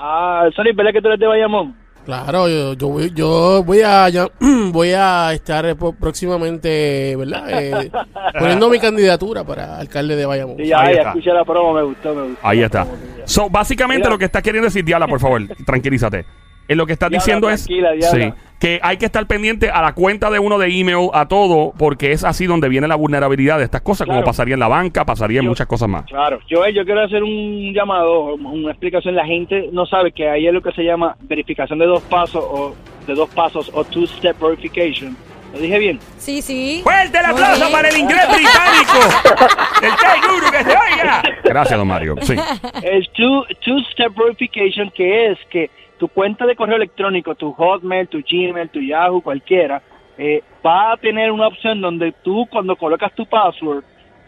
Ah, 0.00 0.48
Sony, 0.54 0.72
¿verdad 0.74 0.92
que 0.92 1.00
tú 1.02 1.08
eres 1.08 1.18
de 1.18 1.26
Bayamón? 1.26 1.74
Claro, 2.04 2.48
yo, 2.48 2.72
yo, 2.74 2.88
voy, 2.88 3.12
yo 3.14 3.62
voy 3.64 3.80
a 3.82 4.08
ya- 4.08 4.28
voy 4.72 4.92
a 4.96 5.32
estar 5.34 5.66
eh, 5.66 5.74
próximamente, 6.00 7.16
¿verdad? 7.16 7.44
Eh, 7.62 7.90
poniendo 8.38 8.68
mi 8.70 8.78
candidatura 8.78 9.44
para 9.44 9.76
alcalde 9.78 10.16
de 10.16 10.24
Bayamón. 10.24 10.56
Sí, 10.56 10.66
ya, 10.68 10.80
Ahí 10.80 10.94
ya 10.94 11.00
está. 11.00 11.08
escuché 11.10 11.32
la 11.32 11.44
promo, 11.44 11.72
me 11.74 11.82
gustó, 11.82 12.14
me 12.14 12.22
gustó. 12.28 12.46
Ahí 12.46 12.62
está. 12.62 12.86
So, 13.24 13.50
básicamente 13.50 14.00
Mira. 14.02 14.10
lo 14.10 14.18
que 14.18 14.24
estás 14.26 14.42
queriendo 14.42 14.66
decir, 14.66 14.84
Diabla, 14.84 15.06
por 15.08 15.20
favor, 15.20 15.42
tranquilízate. 15.66 16.24
Eh, 16.68 16.74
lo 16.76 16.86
que 16.86 16.92
estás 16.94 17.10
Diabla, 17.10 17.24
diciendo 17.24 17.50
es 17.50 17.62
sí, 17.62 18.32
que 18.58 18.80
hay 18.82 18.96
que 18.96 19.06
estar 19.06 19.26
pendiente 19.26 19.70
a 19.70 19.80
la 19.82 19.92
cuenta 19.94 20.30
de 20.30 20.38
uno 20.38 20.58
de 20.58 20.66
email, 20.66 21.10
a 21.12 21.28
todo, 21.28 21.72
porque 21.78 22.12
es 22.12 22.24
así 22.24 22.46
donde 22.46 22.68
viene 22.68 22.88
la 22.88 22.96
vulnerabilidad 22.96 23.58
de 23.58 23.64
estas 23.64 23.82
cosas, 23.82 24.06
como 24.06 24.24
pasaría 24.24 24.54
en 24.54 24.60
la 24.60 24.68
banca, 24.68 25.04
pasaría 25.04 25.38
en 25.40 25.44
Yo- 25.44 25.50
muchas 25.50 25.66
cosas 25.66 25.88
más. 25.88 26.04
Claro, 26.06 26.40
yo, 26.48 26.66
yo 26.68 26.84
quiero 26.84 27.02
hacer 27.04 27.22
un 27.22 27.72
llamado, 27.72 28.34
una 28.34 28.70
explicación. 28.70 29.14
La 29.14 29.24
gente 29.26 29.68
no 29.72 29.86
sabe 29.86 30.12
que 30.12 30.28
ahí 30.28 30.46
es 30.46 30.52
lo 30.52 30.60
que 30.62 30.72
se 30.72 30.82
llama 30.82 31.16
verificación 31.22 31.78
de 31.78 31.86
dos 31.86 32.02
pasos 32.04 32.44
o 32.44 32.74
de 33.06 33.14
dos 33.14 33.28
pasos 33.30 33.70
o 33.72 33.84
two-step 33.84 34.36
verification. 34.40 35.16
¿Lo 35.52 35.60
dije 35.60 35.78
bien? 35.78 35.98
Sí, 36.18 36.42
sí. 36.42 36.80
¡Fuerte 36.82 37.16
el 37.18 37.24
aplauso 37.24 37.70
para 37.72 37.88
el 37.88 37.96
inglés 37.96 38.20
británico! 38.28 38.98
¡El 39.82 39.90
K-Guru 39.90 40.50
que 40.50 40.64
se 40.64 40.70
oiga! 40.76 41.22
Gracias, 41.42 41.78
don 41.78 41.88
Mario. 41.88 42.16
Sí. 42.20 42.34
El 42.82 43.08
two, 43.10 43.44
two-step 43.64 44.12
verification 44.14 44.90
que 44.94 45.30
es 45.30 45.38
que 45.50 45.70
tu 45.98 46.08
cuenta 46.08 46.46
de 46.46 46.56
correo 46.56 46.76
electrónico, 46.76 47.34
tu 47.34 47.52
Hotmail, 47.52 48.08
tu 48.08 48.18
Gmail, 48.18 48.70
tu 48.70 48.80
Yahoo, 48.80 49.20
cualquiera, 49.20 49.82
eh, 50.16 50.42
va 50.64 50.92
a 50.92 50.96
tener 50.96 51.30
una 51.30 51.48
opción 51.48 51.80
donde 51.80 52.12
tú 52.22 52.46
cuando 52.50 52.76
colocas 52.76 53.12
tu 53.14 53.26
password, 53.26 53.84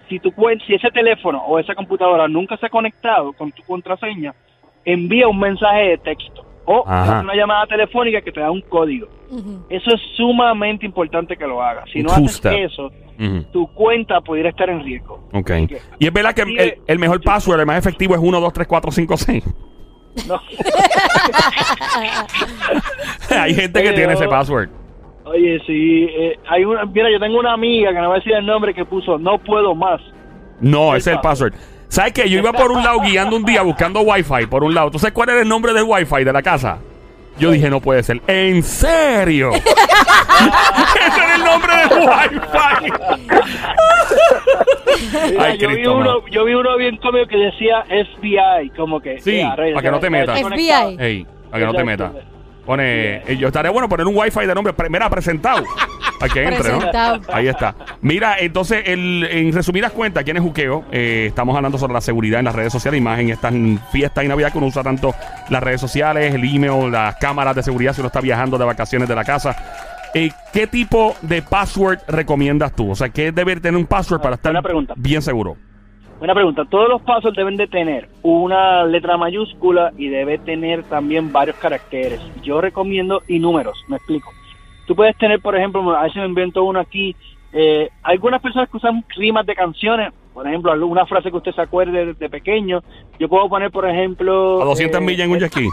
si 0.09 0.19
tu 0.19 0.33
si 0.67 0.75
ese 0.75 0.91
teléfono 0.91 1.43
o 1.47 1.59
esa 1.59 1.75
computadora 1.75 2.29
nunca 2.29 2.57
se 2.57 2.67
ha 2.67 2.69
conectado 2.69 3.33
con 3.33 3.53
tu 3.53 3.63
contraseña, 3.63 4.35
envía 4.85 5.29
un 5.29 5.39
mensaje 5.39 5.91
de 5.91 5.99
texto 5.99 6.45
o 6.65 6.85
Ajá. 6.87 7.21
una 7.21 7.35
llamada 7.35 7.67
telefónica 7.67 8.21
que 8.21 8.33
te 8.33 8.41
da 8.41 8.51
un 8.51 8.61
código. 8.63 9.09
Eso 9.69 9.95
es 9.95 10.01
sumamente 10.17 10.85
importante 10.85 11.37
que 11.37 11.47
lo 11.47 11.63
hagas. 11.63 11.89
Si 11.93 12.03
no 12.03 12.11
haces 12.11 12.41
eso, 12.45 12.91
tu 13.53 13.67
cuenta 13.75 14.21
pudiera 14.21 14.49
estar 14.51 14.69
en 14.69 14.83
riesgo. 14.83 15.29
Ok. 15.33 15.51
Y 16.01 16.07
es 16.07 16.13
verdad 16.13 16.35
que 16.35 16.43
el, 16.43 16.75
el 16.87 16.99
mejor 16.99 17.21
password, 17.21 17.61
el 17.61 17.67
más 17.67 17.79
efectivo 17.79 18.15
es 18.15 18.21
1, 18.21 18.41
2, 18.41 18.53
3, 18.53 18.67
4, 18.67 18.91
5, 18.91 19.17
6. 19.17 19.45
No. 20.27 20.41
Hay 23.41 23.55
gente 23.55 23.83
que 23.83 23.93
tiene 23.93 24.13
ese 24.15 24.29
password. 24.29 24.69
Oye, 25.25 25.61
sí, 25.67 26.09
eh, 26.11 26.39
hay 26.49 26.65
una, 26.65 26.85
mira, 26.87 27.09
yo 27.13 27.21
tengo 27.21 27.39
una 27.39 27.53
amiga 27.53 27.91
que 27.93 28.01
no 28.01 28.09
va 28.09 28.17
a 28.17 28.19
decir 28.19 28.33
el 28.33 28.45
nombre 28.45 28.75
que 28.75 28.85
puso 28.85 29.17
no 29.19 29.39
puedo 29.39 29.77
más. 29.77 30.01
No, 30.61 30.97
ese 30.97 31.11
es 31.11 31.17
el 31.17 31.21
password. 31.21 31.53
password. 31.53 31.71
¿Sabes 31.89 32.13
qué? 32.13 32.29
Yo 32.29 32.39
iba 32.39 32.53
por 32.53 32.73
un 32.73 32.83
lado 32.83 33.01
guiando 33.01 33.37
un 33.37 33.45
día 33.45 33.63
buscando 33.63 34.01
Wi-Fi 34.01 34.47
por 34.47 34.65
un 34.65 34.75
lado. 34.75 34.91
¿Tú 34.91 34.99
sabes 34.99 35.13
cuál 35.13 35.29
era 35.29 35.43
el 35.43 35.49
nombre 35.49 35.73
del 35.73 35.85
Wi-Fi 35.85 36.25
de 36.25 36.33
la 36.33 36.43
casa? 36.43 36.79
Yo 37.39 37.51
dije, 37.51 37.71
no 37.71 37.81
puede 37.81 38.03
ser. 38.03 38.21
¿En 38.27 38.63
serio? 38.63 39.51
ese 39.55 41.21
era 41.25 41.35
el 41.37 41.45
nombre 41.45 41.73
del 41.77 41.99
Wi-Fi. 42.09 42.93
Mira, 45.31 45.45
Ay, 45.45 45.59
yo, 45.59 45.69
vi 45.69 45.75
Cristo, 45.75 45.95
uno, 45.97 46.05
no. 46.05 46.29
yo 46.29 46.45
vi 46.45 46.55
uno 46.55 46.77
bien 46.77 46.97
cómico 46.99 47.27
que 47.27 47.37
decía 47.37 47.85
FBI, 47.89 48.71
como 48.77 49.01
que... 49.01 49.21
Sí, 49.21 49.33
"Mira, 49.33 49.57
Rey, 49.57 49.73
para 49.75 49.83
que 49.83 49.91
no 49.91 50.01
te 50.01 50.11
metas. 50.11 50.35
desconectado". 50.37 50.91
FBI. 50.93 51.05
Ey, 51.05 51.27
para 51.51 51.61
que 51.61 51.67
no 51.67 51.75
te 51.75 51.85
metas. 51.85 52.13
Pone, 52.67 53.17
eh, 53.27 53.37
yo 53.39 53.49
estaría 53.49 53.71
bueno 53.71 53.89
poner 53.89 54.07
un 54.07 54.17
Wi-Fi 54.17 54.47
de 54.47 54.55
nombre, 54.55 54.73
mira, 54.91 55.09
presentado. 55.11 55.65
Para 56.21 56.33
que 56.35 56.43
entre, 56.45 56.59
¿no? 56.71 56.79
Presentado. 56.79 57.21
Ahí 57.33 57.49
está. 57.49 57.75
Mira, 58.03 58.37
entonces, 58.39 58.83
el, 58.85 59.27
en 59.31 59.55
resumidas 59.55 59.91
cuentas, 59.93 60.23
¿quién 60.23 60.37
es 60.37 60.43
Juqueo? 60.43 60.85
Eh, 60.93 61.25
estamos 61.29 61.57
hablando 61.57 61.79
sobre 61.79 61.95
la 61.95 62.03
seguridad 62.03 62.41
en 62.41 62.45
las 62.45 62.55
redes 62.55 62.71
sociales 62.71 63.01
y 63.01 63.03
más 63.03 63.19
en 63.21 63.31
estas 63.31 63.55
fiestas 63.91 64.23
y 64.23 64.29
navidad 64.29 64.53
que 64.53 64.59
uno 64.59 64.67
usa 64.67 64.83
tanto 64.83 65.15
las 65.49 65.63
redes 65.63 65.81
sociales, 65.81 66.35
el 66.35 66.45
email, 66.45 66.93
las 66.93 67.17
cámaras 67.17 67.57
de 67.57 67.63
seguridad 67.63 67.95
si 67.95 68.03
uno 68.03 68.09
está 68.09 68.21
viajando 68.21 68.59
de 68.59 68.67
vacaciones 68.67 69.09
de 69.09 69.15
la 69.15 69.25
casa. 69.25 69.57
Eh, 70.15 70.31
¿Qué 70.53 70.67
tipo 70.67 71.15
de 71.23 71.43
password 71.43 72.01
recomiendas 72.09 72.75
tú? 72.75 72.91
O 72.91 72.95
sea, 72.95 73.09
¿qué 73.11 73.31
debe 73.33 73.57
tener 73.61 73.79
un 73.79 73.87
password 73.87 74.21
para 74.21 74.35
estar 74.35 74.53
Buena 74.53 74.63
pregunta. 74.63 74.95
bien 74.97 75.23
seguro? 75.23 75.57
Buena 76.19 76.35
pregunta. 76.35 76.65
Todos 76.69 76.89
los 76.89 77.01
pasos 77.03 77.35
deben 77.35 77.57
de 77.57 77.67
tener 77.67 78.09
una 78.23 78.85
letra 78.85 79.17
mayúscula 79.17 79.93
y 79.97 80.09
debe 80.09 80.39
tener 80.39 80.83
también 80.85 81.33
varios 81.33 81.57
caracteres. 81.57 82.21
Yo 82.43 82.61
recomiendo 82.61 83.23
y 83.27 83.39
números, 83.39 83.83
me 83.89 83.97
explico. 83.97 84.31
Tú 84.87 84.95
puedes 84.95 85.17
tener, 85.17 85.41
por 85.41 85.57
ejemplo, 85.57 85.97
a 85.97 86.03
veces 86.03 86.17
me 86.17 86.27
invento 86.27 86.65
uno 86.65 86.81
aquí, 86.81 87.17
eh, 87.53 87.89
algunas 88.03 88.43
personas 88.43 88.69
que 88.69 88.77
usan 88.77 89.03
rimas 89.17 89.47
de 89.47 89.55
canciones, 89.55 90.13
por 90.35 90.47
ejemplo, 90.47 90.71
alguna 90.73 91.07
frase 91.07 91.31
que 91.31 91.37
usted 91.37 91.53
se 91.53 91.63
acuerde 91.63 92.07
de, 92.07 92.15
de 92.15 92.29
pequeño. 92.29 92.83
Yo 93.19 93.29
puedo 93.29 93.49
poner, 93.49 93.71
por 93.71 93.89
ejemplo... 93.89 94.61
A 94.61 94.65
200 94.67 95.01
eh, 95.01 95.05
millas 95.05 95.27
en 95.27 95.33
un 95.33 95.39
jet 95.39 95.51
ski. 95.51 95.69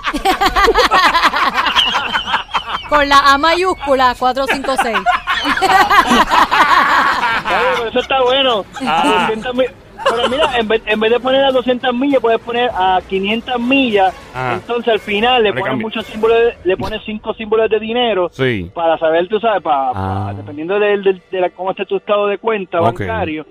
Con 2.89 3.07
la 3.09 3.19
A 3.33 3.37
mayúscula 3.37 4.15
456. 4.17 4.97
Oye, 4.97 5.03
pero 7.77 7.89
eso 7.89 7.99
está 7.99 8.21
bueno. 8.23 8.65
Ah. 8.85 9.25
200 9.29 9.55
mi- 9.55 9.63
Pero 10.09 10.29
mira, 10.29 10.57
en 10.57 10.67
vez, 10.67 10.81
en 10.85 10.99
vez 10.99 11.11
de 11.11 11.19
poner 11.19 11.43
a 11.43 11.51
200 11.51 11.93
millas, 11.93 12.21
puedes 12.21 12.39
poner 12.39 12.69
a 12.73 12.99
500 13.07 13.59
millas. 13.59 14.13
Ah. 14.33 14.53
Entonces 14.55 14.93
al 14.93 14.99
final 14.99 15.43
le 15.43 15.53
pones 15.53 15.77
muchos 15.77 16.05
símbolos, 16.05 16.37
de- 16.37 16.57
le 16.63 16.77
pones 16.77 17.01
cinco 17.05 17.33
símbolos 17.33 17.69
de 17.69 17.79
dinero 17.79 18.29
Sí. 18.31 18.71
para 18.73 18.97
saber, 18.97 19.27
tú 19.27 19.39
sabes, 19.39 19.61
para, 19.61 19.89
Ah. 19.89 19.93
para- 20.27 20.33
dependiendo 20.37 20.79
del- 20.79 21.03
del- 21.03 21.21
de, 21.31 21.41
la, 21.41 21.49
cómo 21.49 21.71
esté 21.71 21.85
tu 21.85 21.97
estado 21.97 22.27
de 22.27 22.37
cuenta 22.37 22.79
bancario. 22.79 23.45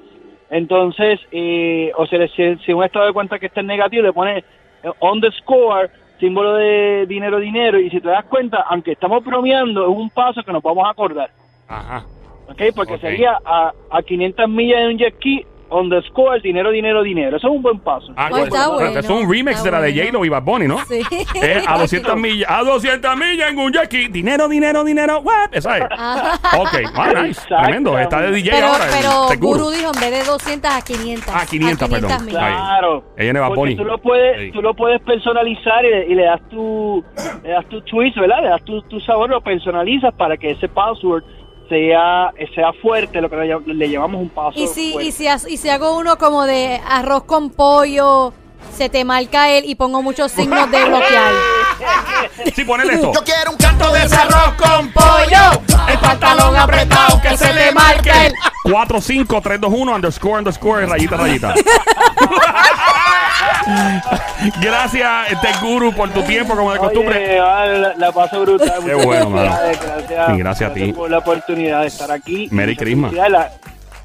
Entonces, 0.49 1.19
eh, 1.33 1.91
o 1.97 2.07
sea, 2.07 2.27
si, 2.29 2.57
si 2.65 2.73
un 2.73 2.85
estado 2.85 3.07
de 3.07 3.13
cuenta 3.13 3.39
que 3.39 3.47
esté 3.47 3.61
en 3.61 3.67
negativo, 3.67 4.03
le 4.05 4.13
pones 4.13 4.45
eh, 4.85 4.91
on 5.01 5.21
the 5.21 5.31
score, 5.33 5.91
símbolo 6.19 6.55
de 6.55 7.07
dinero, 7.07 7.39
dinero. 7.39 7.79
Y 7.79 7.91
si 7.91 8.01
te 8.01 8.09
das 8.09 8.25
cuenta, 8.25 8.65
aunque 8.69 8.93
estamos 8.93 9.25
bromeando, 9.25 9.83
es 9.83 9.97
un 9.97 10.11
paso 10.11 10.43
que 10.43 10.53
nos 10.53 10.63
vamos 10.63 10.87
a 10.87 10.91
acordar. 10.91 11.31
Ajá. 11.69 12.05
¿ok? 12.49 12.63
Porque 12.75 12.99
sería 12.99 13.39
a, 13.45 13.73
a 13.91 14.03
500 14.03 14.49
millas 14.49 14.81
en 14.81 14.87
un 14.89 14.99
jet 14.99 15.15
ski, 15.17 15.47
on 15.69 15.89
the 15.91 16.01
score, 16.09 16.41
dinero, 16.41 16.71
dinero, 16.71 17.03
dinero. 17.03 17.37
Eso 17.37 17.49
es 17.49 17.53
un 17.55 17.63
buen 17.63 17.79
paso. 17.81 18.13
Ah, 18.17 18.29
Oh, 18.33 18.37
está 18.39 18.69
bueno, 18.69 18.99
es 19.01 19.09
un 19.11 19.31
remix 19.31 19.57
está 19.59 19.65
de 19.65 19.71
la 19.73 19.81
de 19.83 19.93
bueno. 19.93 20.05
J-Lo 20.07 20.25
y 20.25 20.29
Bad 20.29 20.43
Bunny, 20.43 20.69
¿no? 20.69 20.79
Sí. 20.87 21.01
Eh, 21.43 21.63
a 21.67 21.79
200 21.79 22.17
millas, 22.17 22.51
a 22.51 22.63
200 22.63 23.17
millas 23.17 23.51
en 23.51 23.59
un 23.59 23.73
jet 23.73 23.85
ski. 23.87 24.09
Dinero, 24.09 24.49
dinero, 24.49 24.85
dinero. 24.85 25.21
Web. 25.21 25.51
Esa 25.53 25.79
es. 25.79 25.85
Ajá. 25.91 26.59
Ok, 26.59 26.69
ah, 26.95 27.13
nice. 27.23 27.41
Tremendo. 27.49 27.99
Está 27.99 28.21
de 28.23 28.33
DJ 28.33 28.51
Pero, 28.53 28.67
ahora. 28.67 28.85
pero. 28.93 29.41
Guru 29.41 29.71
dijo 29.71 29.91
en 29.95 30.01
vez 30.01 30.11
de 30.11 30.25
200 30.31 30.71
a 30.71 30.83
500. 30.83 31.35
Ah, 31.35 31.45
500, 31.49 31.89
perdón. 31.89 32.11
millas. 32.27 32.31
Claro. 32.43 33.05
Ella 33.17 33.41
va 33.41 33.47
Porque 33.49 33.59
Bunny. 33.61 33.77
tú 33.77 33.85
lo 33.85 33.99
puedes, 33.99 34.41
Sí. 34.41 34.53
tú 34.53 34.63
lo 34.63 34.75
puedes 34.75 35.01
personalizar 35.03 35.85
y, 35.85 35.91
le- 35.91 36.07
y 36.07 36.15
le 36.15 36.25
das 36.25 36.41
tu, 36.49 37.05
le 37.43 37.51
das 37.51 37.67
tu 37.69 37.81
twist, 37.83 38.17
¿verdad? 38.17 38.43
Le 38.43 38.49
das 38.51 38.65
tu, 38.65 38.83
tu 38.83 39.01
sabor, 39.01 39.29
lo 39.31 39.41
personalizas 39.41 40.15
para 40.15 40.37
que 40.37 40.51
ese 40.53 40.69
password 40.69 41.25
sea, 41.69 42.33
sea 42.55 42.73
fuerte, 42.81 43.21
lo 43.21 43.29
que 43.31 43.37
le, 43.67 43.91
llamamos 43.91 44.21
un 44.23 44.29
password 44.29 44.57
Y 44.57 44.67
si, 44.69 44.93
fuerte. 44.93 45.09
y, 45.09 45.13
si, 45.13 45.27
y 45.49 45.57
si 45.57 45.69
hago 45.69 45.97
uno 45.97 46.19
como 46.19 46.45
de 46.45 46.81
arroz 46.89 47.25
con 47.25 47.51
pollo, 47.51 48.33
se 48.77 48.89
te 48.89 49.05
marca 49.05 49.51
él 49.51 49.65
y 49.67 49.75
pongo 49.75 50.03
muchos 50.03 50.33
signos 50.33 50.71
de 50.71 50.85
bloquear. 50.85 51.33
Sí, 52.55 52.65
ponele 52.65 52.95
esto. 52.95 53.13
Yo 53.13 53.21
quiero 53.23 53.51
un 53.51 53.57
canto 53.59 53.93
de 53.93 54.03
ese 54.05 54.17
arroz 54.17 54.55
con 54.57 54.91
pollo, 54.93 55.63
el 55.89 55.99
pantalón 55.99 56.57
apretado, 56.57 57.21
que 57.21 57.37
se 57.37 57.53
le 57.53 57.73
marque 57.73 58.11
el... 58.11 58.33
45321 58.65 59.95
underscore 59.95 60.39
underscore 60.39 60.87
rayita 60.87 61.17
rayita. 61.17 61.55
Gracias, 64.61 65.33
este 65.33 65.49
guru, 65.61 65.93
por 65.93 66.11
tu 66.11 66.23
tiempo, 66.23 66.57
como 66.57 66.73
de 66.73 66.79
costumbre. 66.79 67.41
Oye, 67.41 67.79
la, 67.79 67.95
la 67.97 68.13
paso 68.13 68.41
brutal. 68.43 68.73
Qué 68.85 68.93
Muchas 68.93 69.05
bueno, 69.05 69.31
mano. 69.31 69.57
Gracias, 69.81 70.27
Sí, 70.31 70.37
gracias 70.39 70.71
a 70.71 70.75
ti. 70.75 70.93
por 70.93 71.11
la 71.11 71.19
oportunidad 71.19 71.81
de 71.83 71.87
estar 71.89 72.11
aquí. 72.11 72.49
Merry 72.51 72.77
Christmas. 72.77 73.13
La- 73.13 73.51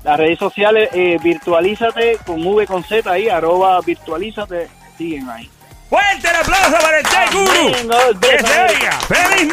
las 0.04 0.18
redes 0.18 0.40
sociales, 0.40 0.90
eh, 0.94 1.18
virtualízate 1.22 2.18
con 2.26 2.44
V 2.46 2.66
con 2.66 2.84
Z 2.84 3.10
ahí, 3.12 3.30
arroba 3.30 3.80
virtualízate, 3.82 4.68
siguen 4.98 5.30
ahí. 5.30 5.48
Fuerte 5.90 6.28
el 6.28 6.36
aplauso 6.38 6.72
para 6.82 6.98
el 7.00 7.06
Che 7.06 7.38
Guru. 7.38 7.68
Amén, 7.68 7.88
dos 7.88 8.18
Que 8.20 8.40
se 8.40 8.62
oiga. 8.62 8.92
¡Feliz 9.02 9.48